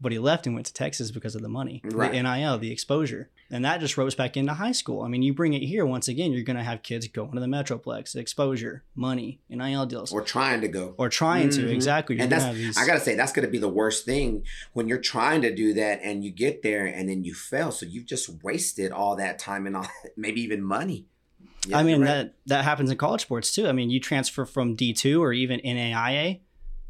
but 0.00 0.12
he 0.12 0.18
left 0.18 0.46
and 0.46 0.54
went 0.54 0.66
to 0.66 0.72
Texas 0.72 1.10
because 1.10 1.34
of 1.34 1.42
the 1.42 1.48
money, 1.48 1.82
right. 1.84 2.12
the 2.12 2.22
NIL, 2.22 2.58
the 2.58 2.70
exposure. 2.70 3.30
And 3.50 3.64
that 3.64 3.80
just 3.80 3.96
ropes 3.96 4.14
back 4.14 4.36
into 4.36 4.54
high 4.54 4.72
school. 4.72 5.02
I 5.02 5.08
mean, 5.08 5.22
you 5.22 5.34
bring 5.34 5.54
it 5.54 5.62
here 5.62 5.84
once 5.84 6.06
again, 6.06 6.32
you're 6.32 6.44
going 6.44 6.56
to 6.56 6.62
have 6.62 6.82
kids 6.82 7.08
going 7.08 7.32
to 7.32 7.40
the 7.40 7.46
Metroplex, 7.46 8.14
exposure, 8.14 8.84
money, 8.94 9.40
NIL 9.48 9.86
deals, 9.86 10.12
or 10.12 10.22
trying 10.22 10.60
to 10.60 10.68
go, 10.68 10.94
or 10.98 11.08
trying 11.08 11.48
mm-hmm. 11.48 11.66
to 11.66 11.72
exactly. 11.72 12.16
You're 12.16 12.24
and 12.24 12.32
that's 12.32 12.54
these... 12.54 12.78
I 12.78 12.86
gotta 12.86 13.00
say 13.00 13.16
that's 13.16 13.32
going 13.32 13.44
to 13.44 13.50
be 13.50 13.58
the 13.58 13.68
worst 13.68 14.04
thing 14.04 14.44
when 14.72 14.86
you're 14.86 14.98
trying 14.98 15.42
to 15.42 15.54
do 15.54 15.74
that 15.74 16.00
and 16.02 16.24
you 16.24 16.30
get 16.30 16.62
there 16.62 16.86
and 16.86 17.08
then 17.08 17.24
you 17.24 17.34
fail. 17.34 17.72
So 17.72 17.86
you've 17.86 18.06
just 18.06 18.42
wasted 18.44 18.92
all 18.92 19.16
that 19.16 19.38
time 19.38 19.66
and 19.66 19.76
all, 19.76 19.86
maybe 20.16 20.40
even 20.42 20.62
money. 20.62 21.06
Yeah, 21.66 21.78
I 21.78 21.82
mean 21.82 22.00
right. 22.00 22.06
that 22.06 22.34
that 22.46 22.64
happens 22.64 22.90
in 22.90 22.96
college 22.96 23.20
sports 23.22 23.52
too. 23.52 23.66
I 23.66 23.72
mean, 23.72 23.90
you 23.90 24.00
transfer 24.00 24.46
from 24.46 24.76
D 24.76 24.92
two 24.92 25.22
or 25.22 25.32
even 25.32 25.60
NAIA, 25.60 26.40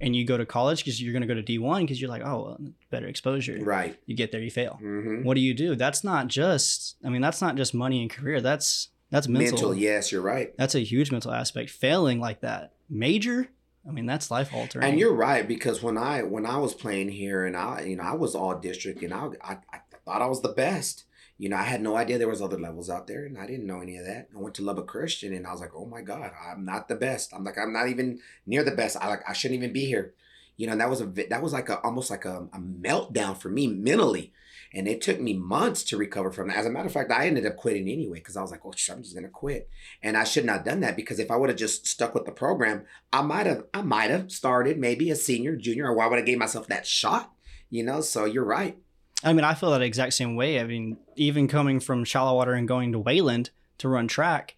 and 0.01 0.17
you 0.17 0.25
go 0.25 0.37
to 0.37 0.47
college 0.47 0.79
because 0.79 1.01
you're 1.01 1.13
going 1.13 1.27
to 1.27 1.29
go 1.29 1.35
to 1.35 1.43
D1 1.43 1.81
because 1.81 2.01
you're 2.01 2.11
like, 2.11 2.23
oh, 2.25 2.43
well, 2.43 2.59
better 2.91 3.07
exposure. 3.07 3.59
Right. 3.61 3.99
You 4.07 4.17
get 4.17 4.33
there, 4.33 4.41
you 4.41 4.51
fail. 4.51 4.79
Mm-hmm. 4.83 5.25
What 5.25 5.35
do 5.35 5.41
you 5.41 5.55
do? 5.55 5.75
That's 5.75 6.03
not 6.03 6.29
just. 6.29 6.97
I 7.05 7.09
mean, 7.09 7.21
that's 7.21 7.43
not 7.43 7.57
just 7.57 7.75
money 7.75 8.01
and 8.01 8.11
career. 8.11 8.41
That's 8.41 8.89
that's 9.11 9.29
mental. 9.29 9.53
Mental. 9.53 9.75
Yes, 9.75 10.13
you're 10.13 10.23
right. 10.23 10.57
That's 10.57 10.75
a 10.75 10.81
huge 10.81 11.11
mental 11.11 11.33
aspect. 11.33 11.71
Failing 11.71 12.21
like 12.21 12.41
that, 12.41 12.73
major. 12.89 13.49
I 13.87 13.93
mean, 13.93 14.07
that's 14.07 14.31
life 14.31 14.55
altering. 14.55 14.85
And 14.85 14.99
you're 14.99 15.15
right 15.15 15.47
because 15.47 15.83
when 15.83 15.99
I 15.99 16.23
when 16.23 16.47
I 16.47 16.59
was 16.59 16.75
playing 16.75 17.11
here 17.11 17.45
and 17.45 17.57
I 17.57 17.83
you 17.83 17.97
know 17.97 18.05
I 18.05 18.15
was 18.15 18.35
all 18.35 18.59
district 18.59 19.03
and 19.03 19.13
I 19.13 19.31
I, 19.43 19.59
I 19.73 19.81
thought 20.05 20.23
I 20.23 20.27
was 20.27 20.43
the 20.43 20.51
best. 20.51 21.05
You 21.41 21.49
know, 21.49 21.57
I 21.57 21.63
had 21.63 21.81
no 21.81 21.97
idea 21.97 22.19
there 22.19 22.29
was 22.29 22.43
other 22.43 22.61
levels 22.61 22.91
out 22.91 23.07
there, 23.07 23.25
and 23.25 23.39
I 23.39 23.47
didn't 23.47 23.67
know 23.67 23.81
any 23.81 23.97
of 23.97 24.05
that. 24.05 24.29
I 24.37 24.39
went 24.39 24.55
to 24.57 24.63
Lubbock 24.63 24.87
Christian, 24.87 25.33
and 25.33 25.47
I 25.47 25.53
was 25.53 25.63
like, 25.63 25.75
"Oh 25.75 25.87
my 25.87 26.03
God, 26.03 26.33
I'm 26.39 26.67
not 26.67 26.87
the 26.87 26.97
best. 26.97 27.33
I'm 27.33 27.45
like, 27.45 27.57
I'm 27.57 27.73
not 27.73 27.89
even 27.89 28.21
near 28.45 28.63
the 28.63 28.73
best. 28.73 28.99
I 29.01 29.09
like, 29.09 29.23
I 29.27 29.33
shouldn't 29.33 29.57
even 29.57 29.73
be 29.73 29.87
here." 29.87 30.13
You 30.59 30.67
know, 30.67 30.77
that 30.77 30.91
was 30.91 31.01
a 31.01 31.07
that 31.07 31.43
was 31.43 31.55
like 31.55 31.71
a 31.71 31.81
almost 31.81 32.11
like 32.11 32.27
a, 32.27 32.47
a 32.53 32.59
meltdown 32.59 33.39
for 33.39 33.49
me 33.49 33.69
mentally, 33.69 34.35
and 34.75 34.87
it 34.87 35.01
took 35.01 35.19
me 35.19 35.33
months 35.33 35.83
to 35.85 35.97
recover 35.97 36.31
from 36.31 36.49
that. 36.49 36.59
As 36.59 36.67
a 36.67 36.71
matter 36.71 36.89
of 36.89 36.93
fact, 36.93 37.11
I 37.11 37.27
ended 37.27 37.47
up 37.47 37.57
quitting 37.57 37.89
anyway 37.89 38.19
because 38.19 38.37
I 38.37 38.43
was 38.43 38.51
like, 38.51 38.61
"Oh, 38.67 38.75
I'm 38.91 39.03
just 39.03 39.15
gonna 39.15 39.29
quit," 39.31 39.71
and 40.03 40.19
I 40.19 40.25
should 40.25 40.45
not 40.45 40.57
have 40.57 40.67
done 40.67 40.81
that 40.81 40.95
because 40.95 41.19
if 41.19 41.31
I 41.31 41.37
would 41.37 41.49
have 41.49 41.59
just 41.59 41.87
stuck 41.87 42.15
with 42.15 42.27
the 42.27 42.33
program, 42.33 42.85
I 43.15 43.23
might 43.23 43.47
have 43.47 43.65
I 43.73 43.81
might 43.81 44.11
have 44.11 44.31
started 44.31 44.77
maybe 44.77 45.09
a 45.09 45.17
senior, 45.17 45.57
junior, 45.57 45.87
or 45.87 45.95
why 45.95 46.07
would 46.07 46.19
I 46.19 46.23
gave 46.23 46.37
myself 46.37 46.67
that 46.67 46.87
shot? 46.87 47.33
You 47.71 47.83
know, 47.83 48.03
so 48.03 48.27
you're 48.27 48.45
right. 48.45 48.77
I 49.23 49.33
mean, 49.33 49.45
I 49.45 49.55
feel 49.55 49.71
that 49.73 49.83
exact 49.83 50.15
same 50.15 50.35
way. 50.37 50.61
I 50.61 50.65
mean, 50.65 50.97
even 51.17 51.47
coming 51.49 51.79
from 51.81 52.05
Shallowater 52.05 52.55
and 52.55 52.67
going 52.67 52.93
to 52.93 52.99
Wayland 52.99 53.51
to 53.79 53.89
run 53.89 54.09
track, 54.09 54.57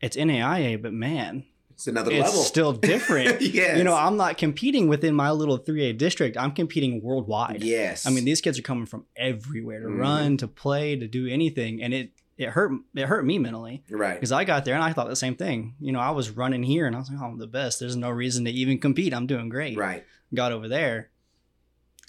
it's 0.00 0.16
NAIA, 0.16 0.80
but 0.80 0.92
man, 0.92 1.44
It's 1.70 1.86
another 1.86 2.10
it's 2.10 2.24
level. 2.28 2.42
still 2.42 2.72
different. 2.92 3.40
yes. 3.42 3.76
You 3.78 3.84
know, 3.84 3.94
I'm 3.94 4.16
not 4.16 4.38
competing 4.38 4.88
within 4.88 5.14
my 5.14 5.30
little 5.30 5.58
3A 5.58 5.96
district. 5.98 6.36
I'm 6.36 6.52
competing 6.52 7.02
worldwide. 7.02 7.62
yes. 7.62 8.06
I 8.06 8.10
mean, 8.10 8.24
these 8.24 8.40
kids 8.40 8.58
are 8.58 8.62
coming 8.62 8.86
from 8.86 9.04
everywhere 9.16 9.80
to 9.80 9.86
Mhm. 9.88 9.98
run, 10.00 10.36
to 10.38 10.48
play, 10.48 10.96
to 10.96 11.06
do 11.06 11.26
anything, 11.28 11.82
and 11.82 11.92
it 11.94 12.10
it 12.38 12.48
hurt 12.48 12.72
it 12.96 13.06
hurt 13.06 13.24
me 13.26 13.38
mentally 13.38 13.84
right. 13.90 14.14
because 14.14 14.32
I 14.32 14.44
got 14.44 14.64
there 14.64 14.74
and 14.74 14.82
I 14.82 14.92
thought 14.94 15.06
the 15.08 15.14
same 15.14 15.36
thing. 15.36 15.74
You 15.78 15.92
know, 15.92 16.00
I 16.00 16.10
was 16.10 16.30
running 16.30 16.62
here 16.62 16.86
and 16.86 16.96
I 16.96 16.98
was 16.98 17.10
like, 17.10 17.20
oh, 17.20 17.26
I'm 17.26 17.38
the 17.38 17.46
best. 17.46 17.78
There's 17.78 17.94
no 17.94 18.08
reason 18.10 18.46
to 18.46 18.50
even 18.50 18.78
compete. 18.78 19.12
I'm 19.14 19.26
doing 19.26 19.50
great. 19.50 19.76
Right. 19.76 20.02
Got 20.34 20.50
over 20.50 20.66
there. 20.66 21.10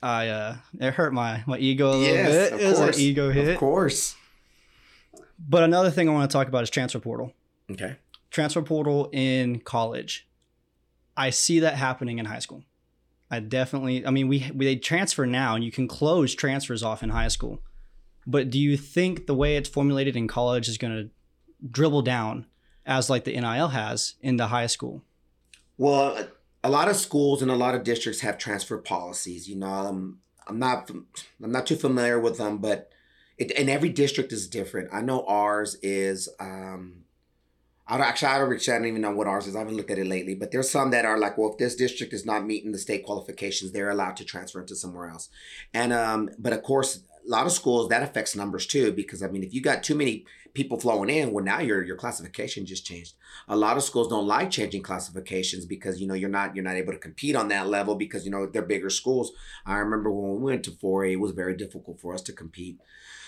I 0.04 0.28
uh, 0.28 0.58
it 0.80 0.94
hurt 0.94 1.14
my 1.14 1.44
my 1.48 1.58
ego 1.58 1.90
a 1.90 1.96
little 1.96 2.04
Yes, 2.04 2.30
bit. 2.50 2.54
of 2.54 2.60
It 2.62 2.66
was 2.70 2.78
course. 2.80 2.96
an 2.98 3.02
ego 3.02 3.32
hit. 3.32 3.48
Of 3.50 3.58
course. 3.58 4.16
But 5.48 5.64
another 5.64 5.90
thing 5.92 6.10
I 6.10 6.12
want 6.14 6.30
to 6.30 6.34
talk 6.38 6.48
about 6.48 6.64
is 6.64 6.70
transfer 6.70 7.00
portal. 7.00 7.34
Okay. 7.72 7.96
Transfer 8.32 8.62
portal 8.62 9.10
in 9.12 9.60
college. 9.60 10.28
I 11.16 11.30
see 11.30 11.60
that 11.60 11.76
happening 11.76 12.20
in 12.20 12.26
high 12.26 12.40
school. 12.40 12.64
I 13.32 13.40
definitely. 13.40 14.06
I 14.06 14.12
mean, 14.12 14.28
we, 14.28 14.50
we 14.54 14.66
they 14.66 14.76
transfer 14.76 15.26
now, 15.26 15.56
and 15.56 15.64
you 15.64 15.72
can 15.72 15.88
close 15.88 16.36
transfers 16.36 16.84
off 16.84 17.02
in 17.04 17.10
high 17.10 17.28
school. 17.30 17.60
But 18.28 18.50
do 18.50 18.60
you 18.60 18.78
think 18.78 19.26
the 19.28 19.34
way 19.36 19.58
it's 19.58 19.70
formulated 19.70 20.16
in 20.16 20.28
college 20.28 20.68
is 20.70 20.78
going 20.78 20.94
to 20.96 21.10
dribble 21.70 22.04
down 22.04 22.46
as 22.86 23.10
like 23.10 23.24
the 23.26 23.34
NIL 23.40 23.70
has 23.70 24.16
into 24.22 24.48
high 24.48 24.68
school? 24.68 25.04
Well, 25.78 26.28
a, 26.64 26.70
lot 26.70 26.90
of 26.90 26.96
schools 26.96 27.42
and 27.42 27.52
a 27.52 27.56
lot 27.56 27.76
of 27.76 27.84
districts 27.84 28.22
have 28.22 28.38
transfer 28.38 28.78
policies. 28.78 29.48
You 29.48 29.58
know, 29.58 29.68
I'm 29.68 30.20
I'm 30.48 30.60
not 30.60 30.90
I'm 30.90 31.52
not 31.52 31.68
too 31.68 31.76
familiar 31.76 32.20
with 32.20 32.38
them, 32.38 32.58
but 32.58 32.90
it, 33.38 33.52
and 33.58 33.70
every 33.70 33.90
district 33.90 34.32
is 34.32 34.48
different. 34.48 34.90
I 34.94 35.02
know 35.02 35.26
ours 35.26 35.78
is. 35.82 36.30
Um, 36.40 37.04
I 37.86 37.98
don't 37.98 38.08
actually 38.08 38.30
I 38.30 38.38
don't, 38.40 38.54
actually, 38.54 38.74
I 38.74 38.78
don't 38.78 38.88
even 38.88 39.02
know 39.02 39.12
what 39.12 39.28
ours 39.28 39.46
is. 39.46 39.58
I 39.58 39.60
haven't 39.60 39.76
looked 39.76 39.92
at 39.92 39.98
it 39.98 40.08
lately, 40.08 40.36
but 40.36 40.52
there's 40.52 40.70
some 40.70 40.92
that 40.92 41.04
are 41.04 41.20
like, 41.20 41.38
well, 41.38 41.52
if 41.52 41.58
this 41.58 41.76
district 41.76 42.14
is 42.14 42.26
not 42.26 42.46
meeting 42.46 42.72
the 42.72 42.78
state 42.78 43.04
qualifications, 43.04 43.74
they're 43.74 43.90
allowed 43.90 44.16
to 44.18 44.26
transfer 44.26 44.62
into 44.62 44.76
somewhere 44.76 45.10
else. 45.10 45.28
And 45.74 45.92
um, 45.92 46.30
but 46.40 46.54
of 46.54 46.64
course, 46.64 47.04
a 47.26 47.30
lot 47.30 47.46
of 47.46 47.52
schools 47.52 47.90
that 47.90 48.04
affects 48.04 48.36
numbers 48.36 48.66
too, 48.66 48.92
because 48.92 49.24
I 49.24 49.28
mean, 49.28 49.44
if 49.44 49.54
you 49.54 49.62
got 49.62 49.84
too 49.84 49.96
many 49.96 50.26
people 50.54 50.80
flowing 50.80 51.10
in, 51.10 51.32
well, 51.32 51.44
now 51.44 51.60
your 51.60 51.84
your 51.84 51.96
classification 51.96 52.66
just 52.66 52.86
changed. 52.86 53.16
A 53.48 53.56
lot 53.56 53.78
of 53.78 53.84
schools 53.84 54.08
don't 54.08 54.28
like 54.28 54.52
changing 54.52 54.84
classifications 54.84 55.66
because 55.66 56.00
you 56.00 56.08
know 56.08 56.14
you're 56.14 56.30
not 56.30 56.56
you're 56.56 56.64
not 56.64 56.76
able 56.76 56.94
to 56.94 57.00
compete 57.00 57.36
on 57.36 57.48
that 57.50 57.68
level 57.68 57.96
because 57.96 58.26
you 58.26 58.32
know 58.32 58.46
they're 58.46 58.62
bigger 58.62 58.90
schools. 58.90 59.32
I 59.66 59.78
remember 59.78 60.12
when 60.12 60.36
we 60.36 60.52
went 60.52 60.64
to 60.66 60.72
4A, 60.72 61.14
it 61.14 61.20
was 61.20 61.32
very 61.32 61.56
difficult 61.56 62.00
for 62.00 62.14
us 62.14 62.22
to 62.24 62.34
compete. 62.34 62.80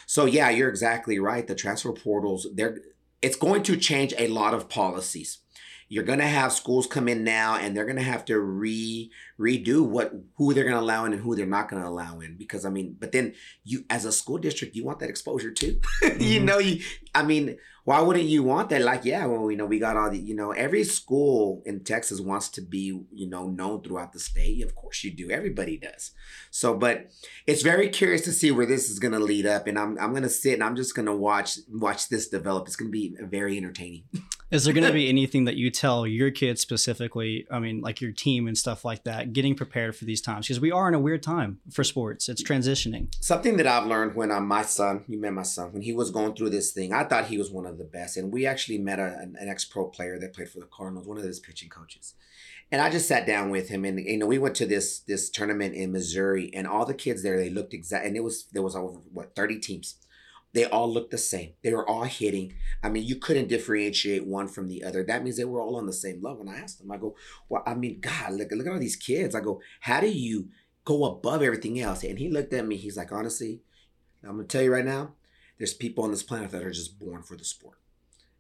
So 0.06 0.26
yeah, 0.26 0.50
you're 0.50 0.70
exactly 0.70 1.20
right. 1.20 1.48
The 1.48 1.56
transfer 1.56 1.92
portals, 1.94 2.48
they're 2.54 2.80
it's 3.22 3.38
going 3.38 3.64
to 3.64 3.78
change 3.78 4.14
a 4.18 4.28
lot 4.28 4.54
of 4.54 4.70
policies. 4.70 5.40
You're 5.88 6.04
going 6.04 6.20
to 6.20 6.26
have 6.28 6.52
schools 6.52 6.88
come 6.88 7.08
in 7.08 7.24
now 7.24 7.56
and 7.58 7.76
they're 7.76 7.86
going 7.86 7.96
to 7.98 8.02
have 8.02 8.26
to 8.26 8.40
re 8.40 9.12
redo 9.40 9.86
what 9.86 10.14
who 10.36 10.54
they're 10.54 10.64
going 10.64 10.76
to 10.76 10.82
allow 10.82 11.06
in 11.06 11.14
and 11.14 11.22
who 11.22 11.36
they're 11.36 11.46
not 11.46 11.70
going 11.70 11.82
to 11.82 11.88
allow 11.88 12.20
in 12.20 12.38
because 12.38 12.66
I 12.66 12.70
mean, 12.70 12.96
but 13.00 13.12
then 13.12 13.34
you 13.64 13.86
as 13.90 14.06
a 14.06 14.12
school 14.12 14.38
district, 14.40 14.76
you 14.76 14.84
want 14.84 15.00
that 15.00 15.10
exposure 15.10 15.52
too. 15.52 15.80
you 16.02 16.40
Mhm. 16.42 16.44
know, 16.44 16.58
you 16.58 16.82
I 17.14 17.24
mean, 17.24 17.58
why 17.84 18.00
wouldn't 18.02 18.26
you 18.26 18.42
want 18.42 18.70
that? 18.70 18.82
Like, 18.82 19.06
yeah, 19.06 19.28
well, 19.28 19.52
you 19.52 19.58
know, 19.58 19.68
we 19.68 19.78
got 19.78 19.96
all 19.96 20.10
the, 20.10 20.18
you 20.18 20.34
know, 20.36 20.52
every 20.52 20.84
school 20.84 21.62
in 21.68 21.84
Texas 21.84 22.20
wants 22.20 22.50
to 22.50 22.62
be, 22.62 23.00
you 23.14 23.30
know, 23.30 23.48
known 23.48 23.84
throughout 23.84 24.12
the 24.12 24.20
state. 24.20 24.64
Of 24.64 24.74
course 24.74 25.04
you 25.04 25.12
do. 25.12 25.30
Everybody 25.30 25.78
does. 25.78 26.10
So, 26.50 26.74
but 26.74 27.12
it's 27.46 27.62
very 27.62 27.90
curious 27.90 28.22
to 28.24 28.32
see 28.32 28.50
where 28.50 28.66
this 28.66 28.90
is 28.90 28.98
going 28.98 29.14
to 29.14 29.20
lead 29.20 29.46
up, 29.46 29.68
and 29.68 29.78
I'm 29.78 30.00
I'm 30.00 30.12
going 30.12 30.24
to 30.24 30.30
sit 30.30 30.56
and 30.56 30.64
I'm 30.64 30.76
just 30.76 30.96
going 30.96 31.06
to 31.06 31.16
watch 31.16 31.60
watch 31.70 32.10
this 32.10 32.28
develop. 32.28 32.66
It's 32.66 32.76
going 32.76 32.90
to 32.92 32.98
be 32.98 33.16
very 33.22 33.56
entertaining. 33.56 34.06
Is 34.56 34.64
there 34.64 34.74
going 34.74 34.88
to 34.88 34.94
be 34.94 35.10
anything 35.10 35.44
that 35.46 35.58
you 35.58 35.70
tell 35.70 36.08
your 36.08 36.32
kids 36.32 36.62
specifically? 36.62 37.46
I 37.52 37.60
mean, 37.60 37.82
like 37.82 38.00
your 38.00 38.14
team 38.14 38.48
and 38.48 38.58
stuff 38.58 38.86
like 38.86 39.04
that, 39.04 39.34
getting 39.34 39.54
prepared 39.54 39.98
for 39.98 40.06
these 40.06 40.22
times 40.22 40.48
because 40.48 40.62
we 40.62 40.72
are 40.72 40.88
in 40.88 40.94
a 40.94 41.00
weird 41.00 41.22
time 41.22 41.60
for 41.70 41.84
sports. 41.84 42.30
It's 42.30 42.42
transitioning. 42.42 43.14
Something 43.20 43.58
that 43.58 43.68
I've 43.68 43.86
learned 43.86 44.16
when 44.16 44.32
I'm 44.32 44.48
my 44.48 44.62
son, 44.62 45.04
you 45.08 45.20
met 45.20 45.34
my 45.34 45.44
son, 45.44 45.74
when 45.74 45.82
he 45.82 45.92
was 45.92 46.10
going 46.10 46.36
through 46.36 46.52
this 46.52 46.72
thing, 46.72 46.94
I 46.94 47.04
thought 47.04 47.26
he 47.26 47.38
was 47.38 47.52
one 47.52 47.66
of 47.66 47.78
the 47.78 47.84
best. 47.84 48.16
And 48.16 48.32
we 48.32 48.46
actually 48.46 48.78
met 48.78 48.98
a, 48.98 49.18
an, 49.20 49.36
an 49.38 49.50
ex 49.50 49.66
pro 49.66 49.88
player 49.88 50.18
that 50.20 50.34
played 50.34 50.50
for 50.50 50.62
the 50.62 50.68
Cardinals, 50.68 51.06
one 51.06 51.18
of 51.18 51.24
his 51.24 51.42
pitching 51.42 51.70
coaches. 51.70 52.14
And 52.72 52.82
I 52.82 52.90
just 52.90 53.10
sat 53.10 53.28
down 53.28 53.50
with 53.50 53.68
him 53.68 53.84
and 53.84 54.00
you 54.00 54.18
know, 54.18 54.26
we 54.26 54.40
went 54.40 54.56
to 54.56 54.66
this 54.66 55.00
this 55.00 55.30
tournament 55.30 55.76
in 55.76 55.92
Missouri 55.92 56.50
and 56.54 56.66
all 56.66 56.86
the 56.86 56.94
kids 56.94 57.24
there, 57.24 57.38
they 57.38 57.50
looked 57.50 57.74
exact 57.74 58.06
and 58.06 58.16
it 58.16 58.24
was 58.24 58.46
there 58.54 58.64
was 58.64 58.76
over 58.76 59.00
what 59.12 59.36
30 59.36 59.60
teams. 59.60 59.96
They 60.56 60.66
all 60.66 60.92
looked 60.92 61.12
the 61.12 61.18
same. 61.18 61.52
They 61.64 61.74
were 61.74 61.88
all 61.88 62.04
hitting. 62.04 62.54
I 62.82 62.90
mean, 62.90 63.04
you 63.04 63.18
couldn't 63.18 63.50
differentiate 63.50 64.26
one 64.26 64.48
from 64.48 64.68
the 64.70 64.86
other. 64.86 65.04
That 65.04 65.22
means 65.22 65.36
they 65.36 65.44
were 65.44 65.62
all 65.62 65.76
on 65.76 65.86
the 65.86 65.94
same 65.94 66.22
level. 66.24 66.42
And 66.42 66.50
I 66.50 66.60
asked 66.60 66.80
them, 66.80 66.92
I 66.92 66.98
go, 66.98 67.16
well, 67.50 67.62
I 67.68 67.76
mean, 67.76 68.00
God, 68.00 68.34
look, 68.34 68.52
look 68.52 68.66
at 68.66 68.72
all 68.72 68.80
these 68.80 68.96
kids. 68.96 69.36
I 69.36 69.42
go, 69.42 69.60
how 69.82 70.00
do 70.00 70.08
you 70.08 70.48
go 70.86 71.04
above 71.04 71.44
everything 71.44 71.80
else? 71.80 72.04
And 72.04 72.18
he 72.18 72.30
looked 72.30 72.54
at 72.54 72.66
me. 72.66 72.78
He's 72.78 72.96
like, 72.96 73.12
honestly, 73.12 73.62
I'm 74.24 74.38
gonna 74.38 74.46
tell 74.46 74.62
you 74.62 74.72
right 74.74 74.86
now, 74.86 75.14
there's 75.58 75.74
people 75.74 76.04
on 76.04 76.12
this 76.12 76.24
planet 76.24 76.52
that 76.52 76.64
are 76.64 76.72
just 76.72 76.98
born 77.00 77.22
for 77.22 77.36
the 77.36 77.46
sport. 77.46 77.78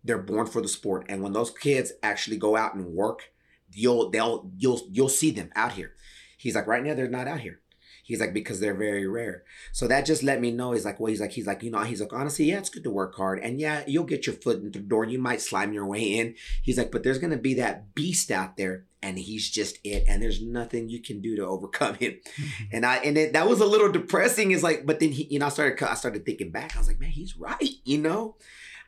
They're 0.04 0.18
born 0.18 0.48
for 0.48 0.62
the 0.62 0.68
sport, 0.68 1.06
and 1.10 1.22
when 1.24 1.34
those 1.34 1.50
kids 1.52 1.92
actually 2.04 2.38
go 2.38 2.56
out 2.56 2.76
and 2.76 2.94
work, 2.94 3.32
you'll 3.72 4.10
they'll 4.10 4.52
you'll 4.58 4.82
you'll 4.92 5.10
see 5.10 5.32
them 5.32 5.50
out 5.56 5.74
here. 5.74 5.94
He's 6.38 6.56
like, 6.56 6.68
right 6.68 6.84
now 6.84 6.94
they're 6.94 7.10
not 7.10 7.28
out 7.28 7.40
here. 7.40 7.62
He's 8.06 8.20
like, 8.20 8.34
because 8.36 8.60
they're 8.60 8.76
very 8.76 9.08
rare. 9.08 9.44
So 9.72 9.88
that 9.88 10.06
just 10.06 10.22
let 10.22 10.40
me 10.40 10.52
know. 10.52 10.74
He's 10.74 10.86
like, 10.86 11.00
well, 11.00 11.10
he's 11.10 11.20
like, 11.20 11.32
he's 11.32 11.48
like, 11.48 11.64
you 11.64 11.72
know, 11.72 11.80
he's 11.80 12.02
like, 12.02 12.14
honestly, 12.14 12.46
yeah, 12.46 12.60
it's 12.60 12.70
good 12.70 12.84
to 12.84 12.92
work 12.92 13.16
hard. 13.16 13.40
And 13.40 13.60
yeah, 13.60 13.84
you'll 13.88 14.04
get 14.04 14.28
your 14.28 14.36
foot 14.36 14.58
in 14.58 14.72
the 14.72 14.78
door. 14.78 15.06
You 15.06 15.18
might 15.18 15.42
slime 15.42 15.74
your 15.74 15.88
way 15.88 16.04
in. 16.04 16.36
He's 16.62 16.78
like, 16.78 16.92
but 16.92 17.02
there's 17.02 17.18
gonna 17.18 17.36
be 17.36 17.56
that 17.56 17.96
beast 17.96 18.30
out 18.30 18.58
there, 18.58 18.86
and 19.02 19.18
he's 19.18 19.50
just 19.50 19.80
it. 19.84 20.06
And 20.08 20.22
there's 20.22 20.40
nothing 20.40 20.88
you 20.88 21.02
can 21.02 21.20
do 21.20 21.36
to 21.36 21.48
overcome 21.48 21.96
him. 21.96 22.20
And 22.72 22.86
I 22.86 22.98
and 22.98 23.18
it, 23.18 23.34
that 23.34 23.50
was 23.50 23.60
a 23.60 23.66
little 23.66 23.92
depressing. 23.92 24.52
Is 24.52 24.62
like, 24.62 24.86
but 24.86 25.00
then 25.00 25.12
he, 25.12 25.24
you 25.24 25.40
know, 25.40 25.48
I 25.48 25.50
started 25.50 25.82
I 25.84 25.96
started 25.96 26.28
thinking 26.28 26.52
back. 26.52 26.76
I 26.76 26.80
was 26.80 26.88
like, 26.88 27.00
man, 27.00 27.10
he's 27.10 27.36
right. 27.36 27.70
You 27.86 27.98
know, 27.98 28.36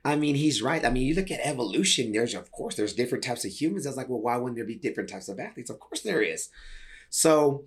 I 0.06 0.16
mean, 0.16 0.36
he's 0.36 0.62
right. 0.62 0.86
I 0.86 0.92
mean, 0.92 1.08
you 1.08 1.16
look 1.16 1.32
at 1.32 1.40
evolution. 1.42 2.12
There's 2.12 2.36
of 2.36 2.52
course 2.52 2.76
there's 2.76 2.94
different 2.94 3.24
types 3.24 3.46
of 3.46 3.52
humans. 3.52 3.88
I 3.88 3.90
was 3.90 3.98
like, 3.98 4.10
well, 4.10 4.22
why 4.22 4.38
wouldn't 4.38 4.58
there 4.58 4.66
be 4.66 4.76
different 4.76 5.10
types 5.10 5.28
of 5.28 5.40
athletes? 5.40 5.72
Of 5.72 5.80
course 5.80 6.02
there 6.02 6.22
is. 6.22 6.50
So 7.10 7.66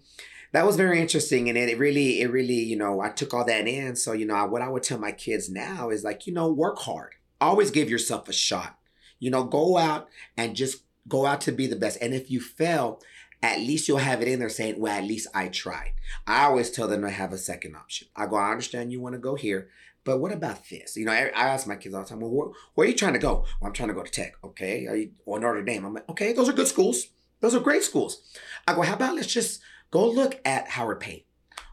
that 0.52 0.66
was 0.66 0.76
very 0.76 1.00
interesting, 1.00 1.48
and 1.48 1.56
it, 1.56 1.68
it 1.68 1.78
really, 1.78 2.20
it 2.20 2.30
really, 2.30 2.54
you 2.54 2.76
know, 2.76 3.00
I 3.00 3.10
took 3.10 3.32
all 3.32 3.44
that 3.44 3.68
in. 3.68 3.96
So 3.96 4.12
you 4.12 4.26
know, 4.26 4.46
what 4.46 4.62
I 4.62 4.68
would 4.68 4.82
tell 4.82 4.98
my 4.98 5.12
kids 5.12 5.48
now 5.50 5.90
is 5.90 6.04
like, 6.04 6.26
you 6.26 6.32
know, 6.32 6.50
work 6.50 6.78
hard. 6.80 7.14
Always 7.40 7.70
give 7.70 7.88
yourself 7.88 8.28
a 8.28 8.32
shot. 8.32 8.76
You 9.18 9.30
know, 9.30 9.44
go 9.44 9.76
out 9.76 10.08
and 10.36 10.56
just 10.56 10.82
go 11.08 11.26
out 11.26 11.40
to 11.42 11.52
be 11.52 11.66
the 11.66 11.76
best. 11.76 11.98
And 12.00 12.14
if 12.14 12.30
you 12.30 12.40
fail, 12.40 13.00
at 13.42 13.58
least 13.58 13.88
you'll 13.88 13.98
have 13.98 14.22
it 14.22 14.28
in 14.28 14.38
there 14.38 14.48
saying, 14.48 14.78
well, 14.78 14.96
at 14.96 15.04
least 15.04 15.28
I 15.34 15.48
tried. 15.48 15.92
I 16.26 16.44
always 16.44 16.70
tell 16.70 16.88
them 16.88 17.02
to 17.02 17.10
have 17.10 17.32
a 17.32 17.38
second 17.38 17.76
option. 17.76 18.08
I 18.16 18.26
go, 18.26 18.36
I 18.36 18.50
understand 18.50 18.92
you 18.92 19.00
want 19.00 19.14
to 19.14 19.18
go 19.18 19.34
here, 19.34 19.68
but 20.04 20.18
what 20.18 20.32
about 20.32 20.68
this? 20.68 20.96
You 20.96 21.06
know, 21.06 21.12
I, 21.12 21.30
I 21.34 21.48
ask 21.48 21.66
my 21.66 21.76
kids 21.76 21.94
all 21.94 22.02
the 22.02 22.08
time, 22.08 22.20
well, 22.20 22.30
where, 22.30 22.48
where 22.74 22.86
are 22.86 22.90
you 22.90 22.96
trying 22.96 23.14
to 23.14 23.18
go? 23.18 23.44
Well, 23.60 23.68
I'm 23.68 23.72
trying 23.72 23.88
to 23.88 23.94
go 23.94 24.02
to 24.02 24.10
Tech. 24.10 24.34
Okay. 24.44 24.82
You, 24.82 25.12
or 25.24 25.38
Notre 25.40 25.62
Dame. 25.62 25.84
I'm 25.84 25.94
like, 25.94 26.08
okay, 26.08 26.32
those 26.32 26.48
are 26.48 26.54
good 26.54 26.68
schools. 26.68 27.06
Those 27.40 27.54
are 27.54 27.60
great 27.60 27.82
schools. 27.82 28.22
I 28.66 28.74
go, 28.74 28.82
how 28.82 28.94
about 28.94 29.16
let's 29.16 29.32
just 29.32 29.60
go 29.90 30.08
look 30.08 30.40
at 30.44 30.68
Howard 30.70 31.00
Payne 31.00 31.22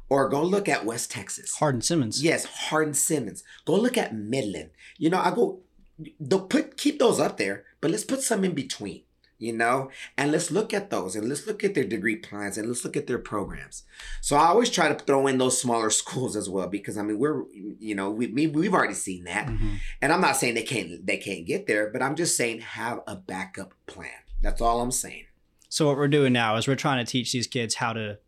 or 0.09 0.29
go 0.29 0.41
look 0.43 0.69
at 0.69 0.85
West 0.85 1.11
Texas. 1.11 1.55
Hardin 1.57 1.81
Simmons. 1.81 2.23
Yes, 2.23 2.45
Hardin 2.45 2.93
Simmons. 2.93 3.43
Go 3.65 3.75
look 3.75 3.97
at 3.97 4.15
Midland. 4.15 4.69
You 4.97 5.09
know, 5.09 5.19
I 5.19 5.31
go, 5.31 5.59
they'll 6.19 6.47
put 6.47 6.77
keep 6.77 6.99
those 6.99 7.19
up 7.19 7.37
there, 7.37 7.65
but 7.81 7.91
let's 7.91 8.03
put 8.05 8.21
some 8.21 8.43
in 8.45 8.53
between. 8.53 9.03
you 9.39 9.53
know 9.53 9.91
and 10.17 10.31
let's 10.31 10.49
look 10.49 10.73
at 10.73 10.89
those 10.89 11.15
and 11.15 11.29
let's 11.29 11.45
look 11.45 11.63
at 11.63 11.75
their 11.75 11.83
degree 11.83 12.15
plans 12.15 12.57
and 12.57 12.67
let's 12.67 12.83
look 12.83 12.97
at 12.97 13.05
their 13.05 13.19
programs 13.19 13.83
so 14.19 14.35
i 14.35 14.45
always 14.47 14.71
try 14.71 14.87
to 14.89 14.95
throw 15.05 15.27
in 15.27 15.37
those 15.37 15.61
smaller 15.61 15.91
schools 16.01 16.35
as 16.35 16.49
well 16.49 16.65
because 16.67 16.97
i 16.97 17.03
mean 17.03 17.19
we're 17.19 17.43
you 17.87 17.93
know 17.93 18.09
we, 18.09 18.25
we 18.37 18.47
we've 18.47 18.73
already 18.73 18.95
seen 18.95 19.25
that 19.25 19.45
Mm-hmm. 19.47 19.75
and 20.01 20.11
i'm 20.11 20.21
not 20.27 20.37
saying 20.37 20.55
they 20.55 20.63
can't 20.73 21.05
they 21.05 21.17
can't 21.17 21.45
get 21.45 21.67
there 21.67 21.91
but 21.93 22.01
i'm 22.01 22.15
just 22.15 22.35
saying 22.35 22.61
have 22.61 23.01
a 23.05 23.15
backup 23.15 23.75
plan 23.85 24.21
that's 24.41 24.59
all 24.59 24.81
i'm 24.81 24.89
saying 25.05 25.25
So 25.69 25.87
what 25.87 25.97
we're 25.97 26.07
doing 26.07 26.33
now 26.33 26.55
is 26.55 26.67
we're 26.67 26.75
trying 26.75 27.05
to 27.05 27.11
teach 27.11 27.31
these 27.31 27.47
kids 27.47 27.75
how 27.75 27.93
to 27.93 28.19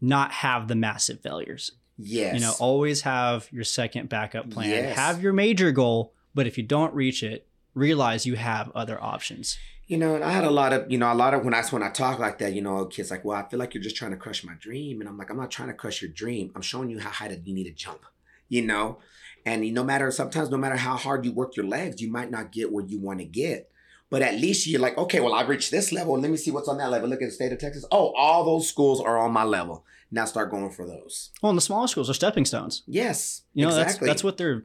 not 0.00 0.32
have 0.32 0.68
the 0.68 0.74
massive 0.74 1.20
failures. 1.20 1.72
yes 1.98 2.34
You 2.34 2.40
know, 2.40 2.54
always 2.58 3.02
have 3.02 3.48
your 3.52 3.64
second 3.64 4.08
backup 4.08 4.50
plan. 4.50 4.70
Yes. 4.70 4.96
Have 4.96 5.22
your 5.22 5.32
major 5.32 5.72
goal, 5.72 6.14
but 6.34 6.46
if 6.46 6.56
you 6.56 6.64
don't 6.64 6.94
reach 6.94 7.22
it, 7.22 7.46
realize 7.74 8.26
you 8.26 8.36
have 8.36 8.70
other 8.74 9.02
options. 9.02 9.58
You 9.86 9.96
know, 9.96 10.14
and 10.14 10.22
I 10.22 10.32
had 10.32 10.44
a 10.44 10.50
lot 10.50 10.74
of, 10.74 10.90
you 10.90 10.98
know, 10.98 11.10
a 11.10 11.14
lot 11.14 11.32
of 11.32 11.44
when 11.44 11.54
I 11.54 11.62
when 11.70 11.82
I 11.82 11.88
talk 11.88 12.18
like 12.18 12.38
that, 12.38 12.52
you 12.52 12.60
know, 12.60 12.84
kids 12.84 13.10
like, 13.10 13.24
well, 13.24 13.38
I 13.38 13.48
feel 13.48 13.58
like 13.58 13.72
you're 13.72 13.82
just 13.82 13.96
trying 13.96 14.10
to 14.10 14.18
crush 14.18 14.44
my 14.44 14.52
dream, 14.60 15.00
and 15.00 15.08
I'm 15.08 15.16
like, 15.16 15.30
I'm 15.30 15.38
not 15.38 15.50
trying 15.50 15.68
to 15.68 15.74
crush 15.74 16.02
your 16.02 16.10
dream. 16.10 16.52
I'm 16.54 16.60
showing 16.60 16.90
you 16.90 16.98
how 16.98 17.10
high 17.10 17.28
that 17.28 17.46
you 17.46 17.54
need 17.54 17.64
to 17.64 17.72
jump, 17.72 18.04
you 18.50 18.60
know, 18.60 18.98
and 19.46 19.72
no 19.72 19.82
matter 19.82 20.10
sometimes 20.10 20.50
no 20.50 20.58
matter 20.58 20.76
how 20.76 20.96
hard 20.96 21.24
you 21.24 21.32
work 21.32 21.56
your 21.56 21.66
legs, 21.66 22.02
you 22.02 22.10
might 22.10 22.30
not 22.30 22.52
get 22.52 22.70
where 22.70 22.84
you 22.84 22.98
want 22.98 23.20
to 23.20 23.24
get, 23.24 23.70
but 24.10 24.22
at 24.22 24.34
least 24.34 24.66
you're 24.66 24.80
like, 24.80 24.96
okay, 24.96 25.20
well, 25.20 25.34
I 25.34 25.42
reached 25.42 25.70
this 25.70 25.92
level. 25.92 26.18
Let 26.18 26.30
me 26.30 26.36
see 26.36 26.50
what's 26.50 26.68
on 26.68 26.78
that 26.78 26.90
level. 26.90 27.08
Look 27.08 27.22
at 27.22 27.26
the 27.26 27.32
state 27.32 27.52
of 27.52 27.58
Texas. 27.58 27.84
Oh, 27.90 28.12
all 28.16 28.44
those 28.44 28.68
schools 28.68 29.00
are 29.00 29.18
on 29.18 29.32
my 29.32 29.44
level. 29.44 29.84
Now 30.10 30.24
start 30.24 30.50
going 30.50 30.70
for 30.70 30.86
those. 30.86 31.30
Well, 31.42 31.50
and 31.50 31.56
the 31.56 31.62
smaller 31.62 31.86
schools 31.86 32.08
are 32.08 32.14
stepping 32.14 32.46
stones. 32.46 32.82
Yes, 32.86 33.42
You 33.52 33.64
know, 33.64 33.68
exactly. 33.68 34.06
that's 34.06 34.18
that's 34.18 34.24
what 34.24 34.38
they're. 34.38 34.64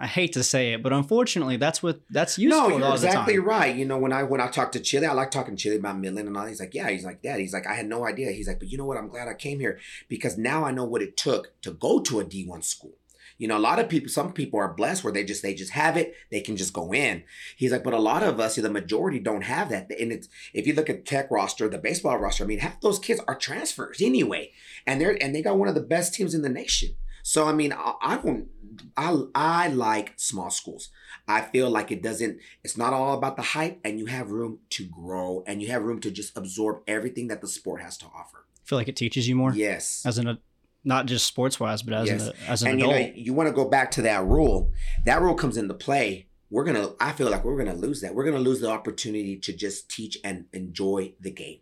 I 0.00 0.06
hate 0.06 0.34
to 0.34 0.44
say 0.44 0.74
it, 0.74 0.82
but 0.82 0.92
unfortunately, 0.92 1.56
that's 1.56 1.82
what 1.82 2.02
that's 2.08 2.38
useful 2.38 2.62
no, 2.62 2.68
you're 2.68 2.78
lot 2.78 2.94
of 2.94 3.00
the 3.00 3.08
exactly 3.08 3.38
right. 3.40 3.74
You 3.74 3.84
know, 3.84 3.98
when 3.98 4.12
I 4.12 4.22
when 4.22 4.40
I 4.40 4.46
talk 4.46 4.70
to 4.72 4.80
Chile, 4.80 5.06
I 5.06 5.12
like 5.12 5.32
talking 5.32 5.56
to 5.56 5.60
Chile 5.60 5.76
about 5.76 5.98
Midland 5.98 6.28
and 6.28 6.36
all. 6.36 6.46
He's 6.46 6.60
like, 6.60 6.72
yeah. 6.72 6.88
He's 6.88 7.04
like, 7.04 7.20
Dad. 7.20 7.40
He's 7.40 7.52
like, 7.52 7.66
I 7.66 7.74
had 7.74 7.88
no 7.88 8.06
idea. 8.06 8.30
He's 8.30 8.46
like, 8.46 8.60
but 8.60 8.68
you 8.68 8.78
know 8.78 8.84
what? 8.84 8.96
I'm 8.96 9.08
glad 9.08 9.26
I 9.26 9.34
came 9.34 9.58
here 9.58 9.80
because 10.08 10.38
now 10.38 10.64
I 10.64 10.70
know 10.70 10.84
what 10.84 11.02
it 11.02 11.16
took 11.16 11.60
to 11.62 11.72
go 11.72 11.98
to 12.00 12.20
a 12.20 12.24
D1 12.24 12.62
school. 12.62 12.94
You 13.38 13.46
know, 13.46 13.56
a 13.56 13.60
lot 13.60 13.78
of 13.78 13.88
people, 13.88 14.08
some 14.08 14.32
people 14.32 14.58
are 14.58 14.74
blessed 14.74 15.04
where 15.04 15.12
they 15.12 15.24
just 15.24 15.42
they 15.42 15.54
just 15.54 15.72
have 15.72 15.96
it, 15.96 16.14
they 16.30 16.40
can 16.40 16.56
just 16.56 16.72
go 16.72 16.92
in. 16.92 17.22
He's 17.56 17.70
like, 17.72 17.84
but 17.84 17.94
a 17.94 17.98
lot 17.98 18.22
of 18.24 18.40
us, 18.40 18.56
the 18.56 18.68
majority, 18.68 19.20
don't 19.20 19.42
have 19.44 19.68
that. 19.70 19.90
And 19.98 20.12
it's 20.12 20.28
if 20.52 20.66
you 20.66 20.74
look 20.74 20.90
at 20.90 21.06
Tech 21.06 21.30
roster, 21.30 21.68
the 21.68 21.78
baseball 21.78 22.18
roster, 22.18 22.44
I 22.44 22.48
mean, 22.48 22.58
half 22.58 22.80
those 22.80 22.98
kids 22.98 23.20
are 23.28 23.36
transfers 23.36 24.02
anyway, 24.02 24.50
and 24.86 25.00
they're 25.00 25.16
and 25.22 25.34
they 25.34 25.42
got 25.42 25.56
one 25.56 25.68
of 25.68 25.74
the 25.76 25.80
best 25.80 26.14
teams 26.14 26.34
in 26.34 26.42
the 26.42 26.48
nation. 26.48 26.90
So 27.22 27.46
I 27.46 27.52
mean, 27.52 27.72
I, 27.72 27.92
I 28.00 28.16
don't, 28.16 28.48
I 28.96 29.22
I 29.34 29.68
like 29.68 30.14
small 30.16 30.50
schools. 30.50 30.88
I 31.28 31.42
feel 31.42 31.70
like 31.70 31.92
it 31.92 32.02
doesn't. 32.02 32.38
It's 32.64 32.76
not 32.76 32.92
all 32.92 33.14
about 33.16 33.36
the 33.36 33.42
hype, 33.42 33.78
and 33.84 33.98
you 33.98 34.06
have 34.06 34.30
room 34.30 34.58
to 34.70 34.84
grow, 34.84 35.44
and 35.46 35.62
you 35.62 35.68
have 35.68 35.82
room 35.84 36.00
to 36.00 36.10
just 36.10 36.36
absorb 36.36 36.82
everything 36.88 37.28
that 37.28 37.40
the 37.40 37.48
sport 37.48 37.82
has 37.82 37.96
to 37.98 38.06
offer. 38.06 38.46
Feel 38.64 38.78
like 38.78 38.88
it 38.88 38.96
teaches 38.96 39.28
you 39.28 39.34
more 39.36 39.52
Yes. 39.54 40.02
as 40.04 40.18
an 40.18 40.38
not 40.84 41.06
just 41.06 41.26
sports 41.26 41.58
wise, 41.60 41.82
but 41.82 41.94
as 41.94 42.08
Yes. 42.08 42.26
an 42.28 42.32
as 42.46 42.62
an 42.62 42.68
and 42.70 42.80
adult. 42.80 42.94
you 42.96 43.06
know, 43.06 43.12
you 43.14 43.32
want 43.34 43.48
to 43.48 43.52
go 43.52 43.68
back 43.68 43.90
to 43.92 44.02
that 44.02 44.24
rule. 44.24 44.72
That 45.04 45.20
rule 45.20 45.34
comes 45.34 45.56
into 45.56 45.74
play. 45.74 46.26
We're 46.50 46.64
gonna. 46.64 46.90
I 47.00 47.12
feel 47.12 47.30
like 47.30 47.44
we're 47.44 47.58
gonna 47.58 47.74
lose 47.76 48.00
that. 48.00 48.14
We're 48.14 48.24
gonna 48.24 48.38
lose 48.38 48.60
the 48.60 48.70
opportunity 48.70 49.36
to 49.38 49.52
just 49.52 49.90
teach 49.90 50.16
and 50.24 50.46
enjoy 50.52 51.12
the 51.20 51.30
game. 51.30 51.58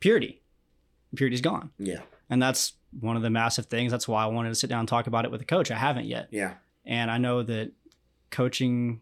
purity, 0.00 0.42
purity's 1.14 1.40
gone, 1.40 1.70
Yeah. 1.78 2.00
and 2.28 2.42
that's 2.42 2.72
one 2.98 3.14
of 3.16 3.22
the 3.22 3.30
massive 3.30 3.66
things. 3.66 3.92
That's 3.92 4.08
why 4.08 4.24
I 4.24 4.26
wanted 4.26 4.48
to 4.48 4.54
sit 4.56 4.68
down 4.70 4.80
and 4.80 4.88
talk 4.88 5.06
about 5.06 5.24
it 5.24 5.30
with 5.30 5.40
a 5.40 5.44
coach. 5.44 5.70
I 5.70 5.76
haven't 5.76 6.06
yet, 6.06 6.28
Yeah. 6.32 6.54
and 6.84 7.08
I 7.10 7.18
know 7.18 7.42
that 7.44 7.70
coaching 8.30 9.00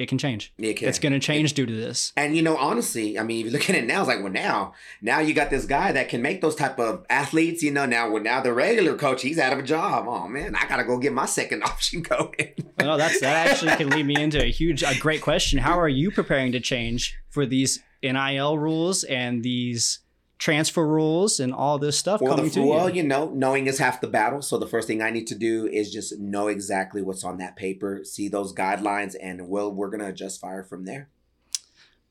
it 0.00 0.08
can 0.08 0.16
change. 0.16 0.50
It 0.56 0.78
can. 0.78 0.88
It's 0.88 0.98
going 0.98 1.12
to 1.12 1.18
change 1.18 1.52
due 1.52 1.66
to 1.66 1.72
this. 1.72 2.14
And 2.16 2.34
you 2.34 2.40
know, 2.40 2.56
honestly, 2.56 3.18
I 3.18 3.22
mean, 3.22 3.40
if 3.40 3.52
you 3.52 3.58
look 3.58 3.68
at 3.68 3.76
it 3.76 3.84
now, 3.84 4.00
it's 4.00 4.08
like, 4.08 4.22
well, 4.22 4.32
now, 4.32 4.72
now 5.02 5.18
you 5.18 5.34
got 5.34 5.50
this 5.50 5.66
guy 5.66 5.92
that 5.92 6.08
can 6.08 6.22
make 6.22 6.40
those 6.40 6.54
type 6.54 6.78
of 6.78 7.04
athletes. 7.10 7.62
You 7.62 7.70
know, 7.70 7.84
now, 7.84 8.10
well, 8.10 8.22
now 8.22 8.40
the 8.40 8.54
regular 8.54 8.96
coach, 8.96 9.20
he's 9.20 9.38
out 9.38 9.52
of 9.52 9.58
a 9.58 9.62
job. 9.62 10.06
Oh 10.08 10.26
man, 10.26 10.56
I 10.56 10.66
gotta 10.66 10.84
go 10.84 10.96
get 10.96 11.12
my 11.12 11.26
second 11.26 11.62
option 11.64 12.00
going. 12.00 12.54
No, 12.78 12.96
that's 12.96 13.20
that 13.20 13.48
actually 13.48 13.76
can 13.76 13.90
lead 13.90 14.06
me 14.06 14.16
into 14.16 14.42
a 14.42 14.50
huge, 14.50 14.82
a 14.82 14.98
great 14.98 15.20
question. 15.20 15.58
How 15.58 15.78
are 15.78 15.88
you 15.88 16.10
preparing 16.10 16.52
to 16.52 16.60
change 16.60 17.18
for 17.28 17.44
these 17.44 17.82
NIL 18.02 18.56
rules 18.56 19.04
and 19.04 19.42
these 19.42 19.98
transfer 20.40 20.86
rules 20.86 21.38
and 21.38 21.52
all 21.52 21.78
this 21.78 21.98
stuff 21.98 22.20
well, 22.22 22.34
coming 22.34 22.46
the, 22.46 22.54
to 22.54 22.62
well, 22.62 22.88
you? 22.88 23.02
you 23.02 23.08
know, 23.08 23.30
knowing 23.30 23.66
is 23.66 23.78
half 23.78 24.00
the 24.00 24.08
battle. 24.08 24.40
So 24.40 24.56
the 24.56 24.66
first 24.66 24.88
thing 24.88 25.02
I 25.02 25.10
need 25.10 25.26
to 25.26 25.34
do 25.34 25.66
is 25.66 25.92
just 25.92 26.18
know 26.18 26.48
exactly 26.48 27.02
what's 27.02 27.22
on 27.22 27.36
that 27.38 27.56
paper, 27.56 28.00
see 28.04 28.26
those 28.26 28.54
guidelines, 28.54 29.14
and 29.22 29.48
well, 29.48 29.70
we're 29.72 29.90
gonna 29.90 30.08
adjust 30.08 30.40
fire 30.40 30.64
from 30.64 30.86
there. 30.86 31.10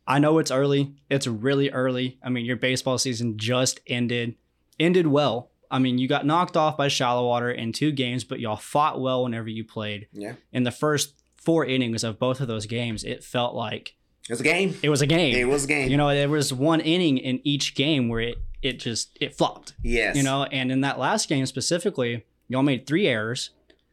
I 0.08 0.20
know 0.20 0.38
it's 0.38 0.52
early. 0.52 0.94
It's 1.10 1.28
really 1.28 1.72
early. 1.72 2.20
I 2.24 2.30
mean, 2.30 2.46
your 2.46 2.56
baseball 2.56 2.98
season 3.00 3.38
just 3.38 3.80
ended, 3.88 4.36
ended 4.80 5.08
well. 5.08 5.52
I 5.72 5.80
mean, 5.80 5.98
you 5.98 6.08
got 6.08 6.26
knocked 6.26 6.58
off 6.58 6.78
by 6.78 6.88
Shallowater 6.88 7.52
in 7.52 7.74
two 7.74 7.92
games, 7.92 8.24
but 8.24 8.40
y'all 8.40 8.56
fought 8.56 9.02
well 9.02 9.24
whenever 9.24 9.50
you 9.50 9.64
played. 9.64 10.08
Yeah, 10.14 10.34
In 10.52 10.64
the 10.64 10.72
first 10.72 11.14
four 11.36 11.64
innings 11.64 12.04
of 12.04 12.18
both 12.18 12.42
of 12.42 12.48
those 12.48 12.66
games, 12.66 13.04
it 13.04 13.24
felt 13.24 13.54
like 13.54 13.96
it 14.30 14.34
was 14.34 14.40
a 14.42 14.44
game. 14.44 14.78
it 14.82 14.90
was 14.90 15.02
a 15.02 15.08
game. 15.08 15.36
It 15.36 15.48
was 15.48 15.64
a 15.64 15.68
game. 15.68 15.90
You 15.90 15.98
know, 15.98 16.10
there 16.10 16.30
was 16.30 16.54
one 16.54 16.80
inning 16.80 17.18
in 17.18 17.42
each 17.44 17.76
game 17.76 18.08
where 18.10 18.22
it 18.22 18.38
it 18.62 18.80
just 18.80 19.18
it 19.20 19.36
flopped. 19.36 19.74
yes. 19.84 20.16
You 20.16 20.24
know, 20.24 20.44
and 20.44 20.72
in 20.72 20.82
that 20.82 21.00
last 21.00 21.28
game 21.28 21.46
specifically, 21.46 22.26
y'all 22.48 22.64
made 22.64 22.86
three 22.86 23.08
errors 23.08 23.50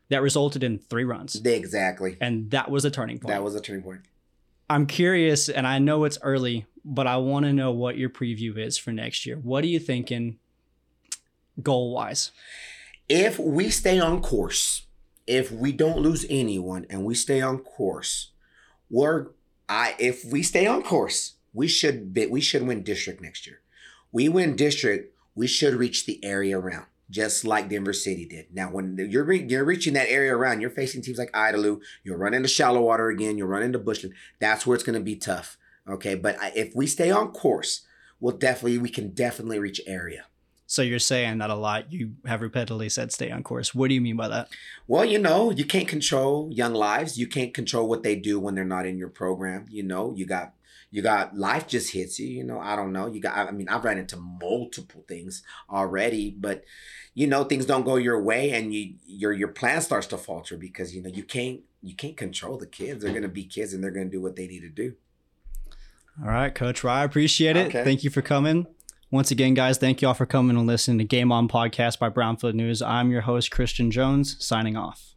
that 0.08 0.22
resulted 0.22 0.62
in 0.62 0.78
three 0.78 1.04
runs, 1.04 1.34
exactly. 1.44 2.16
and 2.20 2.50
that 2.52 2.70
was 2.70 2.84
a 2.84 2.90
turning 2.90 3.18
point. 3.18 3.28
That 3.28 3.42
was 3.42 3.54
a 3.56 3.60
turning 3.60 3.82
point. 3.82 4.02
I'm 4.68 4.86
curious, 4.86 5.48
and 5.48 5.66
I 5.66 5.78
know 5.78 6.04
it's 6.04 6.18
early, 6.22 6.66
but 6.84 7.06
I 7.06 7.16
want 7.16 7.44
to 7.46 7.52
know 7.52 7.72
what 7.72 7.96
your 7.96 8.10
preview 8.10 8.56
is 8.58 8.76
for 8.78 8.92
next 8.92 9.26
year. 9.26 9.36
What 9.36 9.64
are 9.64 9.68
you 9.68 9.78
thinking, 9.80 10.38
goal 11.62 11.92
wise? 11.92 12.30
if 13.08 13.38
we 13.38 13.70
stay 13.70 13.98
on 14.00 14.20
course, 14.20 14.86
if 15.26 15.50
we 15.52 15.72
don't 15.72 15.98
lose 15.98 16.26
anyone 16.28 16.86
and 16.90 17.04
we 17.04 17.14
stay 17.14 17.40
on 17.40 17.58
course, 17.58 18.32
we're 18.90 19.28
I 19.68 19.94
if 19.98 20.24
we 20.24 20.42
stay 20.42 20.66
on 20.66 20.82
course, 20.82 21.34
we 21.52 21.68
should 21.68 22.12
be, 22.12 22.26
we 22.26 22.40
should 22.40 22.66
win 22.66 22.82
district 22.82 23.20
next 23.20 23.46
year. 23.46 23.60
We 24.12 24.28
win 24.28 24.56
district, 24.56 25.14
we 25.34 25.46
should 25.46 25.74
reach 25.74 26.06
the 26.06 26.24
area 26.24 26.58
around, 26.58 26.86
just 27.10 27.44
like 27.44 27.68
Denver 27.68 27.92
City 27.92 28.24
did. 28.26 28.46
Now, 28.52 28.70
when 28.70 28.96
you're 29.10 29.24
re- 29.24 29.46
you're 29.48 29.64
reaching 29.64 29.94
that 29.94 30.08
area 30.08 30.34
around, 30.34 30.60
you're 30.60 30.70
facing 30.70 31.02
teams 31.02 31.18
like 31.18 31.32
Idalou. 31.32 31.80
You're 32.04 32.16
running 32.18 32.38
into 32.38 32.48
Shallowater 32.48 33.08
again. 33.08 33.36
You're 33.36 33.46
running 33.46 33.66
into 33.66 33.78
Bushland. 33.78 34.14
That's 34.40 34.66
where 34.66 34.74
it's 34.74 34.84
going 34.84 34.98
to 34.98 35.04
be 35.04 35.16
tough. 35.16 35.58
Okay, 35.88 36.14
but 36.14 36.38
I- 36.40 36.52
if 36.54 36.74
we 36.74 36.86
stay 36.86 37.10
on 37.10 37.32
course, 37.32 37.82
we'll 38.20 38.36
definitely 38.36 38.78
we 38.78 38.88
can 38.88 39.10
definitely 39.10 39.58
reach 39.58 39.80
area. 39.86 40.26
So 40.66 40.82
you're 40.82 40.98
saying 40.98 41.38
that 41.38 41.50
a 41.50 41.54
lot. 41.54 41.92
You 41.92 42.14
have 42.26 42.42
repeatedly 42.42 42.88
said 42.88 43.12
stay 43.12 43.30
on 43.30 43.42
course. 43.44 43.74
What 43.74 43.88
do 43.88 43.94
you 43.94 44.00
mean 44.00 44.16
by 44.16 44.28
that? 44.28 44.48
Well, 44.88 45.04
you 45.04 45.18
know, 45.18 45.50
you 45.50 45.64
can't 45.64 45.86
control 45.86 46.50
young 46.52 46.74
lives. 46.74 47.16
You 47.16 47.28
can't 47.28 47.54
control 47.54 47.88
what 47.88 48.02
they 48.02 48.16
do 48.16 48.40
when 48.40 48.56
they're 48.56 48.64
not 48.64 48.86
in 48.86 48.98
your 48.98 49.08
program. 49.08 49.66
You 49.70 49.84
know, 49.84 50.12
you 50.16 50.26
got 50.26 50.54
you 50.90 51.02
got 51.02 51.36
life 51.36 51.66
just 51.68 51.92
hits 51.92 52.18
you. 52.18 52.26
You 52.26 52.44
know, 52.44 52.58
I 52.58 52.74
don't 52.74 52.92
know. 52.92 53.06
You 53.06 53.20
got. 53.20 53.48
I 53.48 53.50
mean, 53.52 53.68
I've 53.68 53.84
ran 53.84 53.98
into 53.98 54.16
multiple 54.16 55.04
things 55.06 55.42
already, 55.70 56.30
but 56.30 56.64
you 57.14 57.26
know, 57.26 57.44
things 57.44 57.66
don't 57.66 57.84
go 57.84 57.96
your 57.96 58.20
way, 58.20 58.50
and 58.50 58.74
you 58.74 58.94
your 59.06 59.32
your 59.32 59.48
plan 59.48 59.80
starts 59.80 60.06
to 60.08 60.18
falter 60.18 60.56
because 60.56 60.94
you 60.94 61.02
know 61.02 61.10
you 61.10 61.22
can't 61.22 61.60
you 61.82 61.94
can't 61.94 62.16
control 62.16 62.58
the 62.58 62.66
kids. 62.66 63.02
They're 63.02 63.14
gonna 63.14 63.28
be 63.28 63.44
kids, 63.44 63.72
and 63.72 63.84
they're 63.84 63.90
gonna 63.90 64.06
do 64.06 64.20
what 64.20 64.36
they 64.36 64.46
need 64.46 64.60
to 64.60 64.68
do. 64.68 64.94
All 66.22 66.30
right, 66.30 66.54
Coach 66.54 66.82
Rye, 66.82 67.02
I 67.02 67.04
appreciate 67.04 67.56
it. 67.56 67.68
Okay. 67.68 67.84
Thank 67.84 68.02
you 68.02 68.10
for 68.10 68.22
coming. 68.22 68.66
Once 69.10 69.30
again, 69.30 69.54
guys, 69.54 69.78
thank 69.78 70.02
you 70.02 70.08
all 70.08 70.14
for 70.14 70.26
coming 70.26 70.56
and 70.56 70.66
listening 70.66 70.98
to 70.98 71.04
Game 71.04 71.30
On 71.30 71.46
Podcast 71.46 72.00
by 72.00 72.10
Brownfield 72.10 72.54
News. 72.54 72.82
I'm 72.82 73.12
your 73.12 73.20
host, 73.20 73.52
Christian 73.52 73.92
Jones, 73.92 74.36
signing 74.44 74.76
off. 74.76 75.15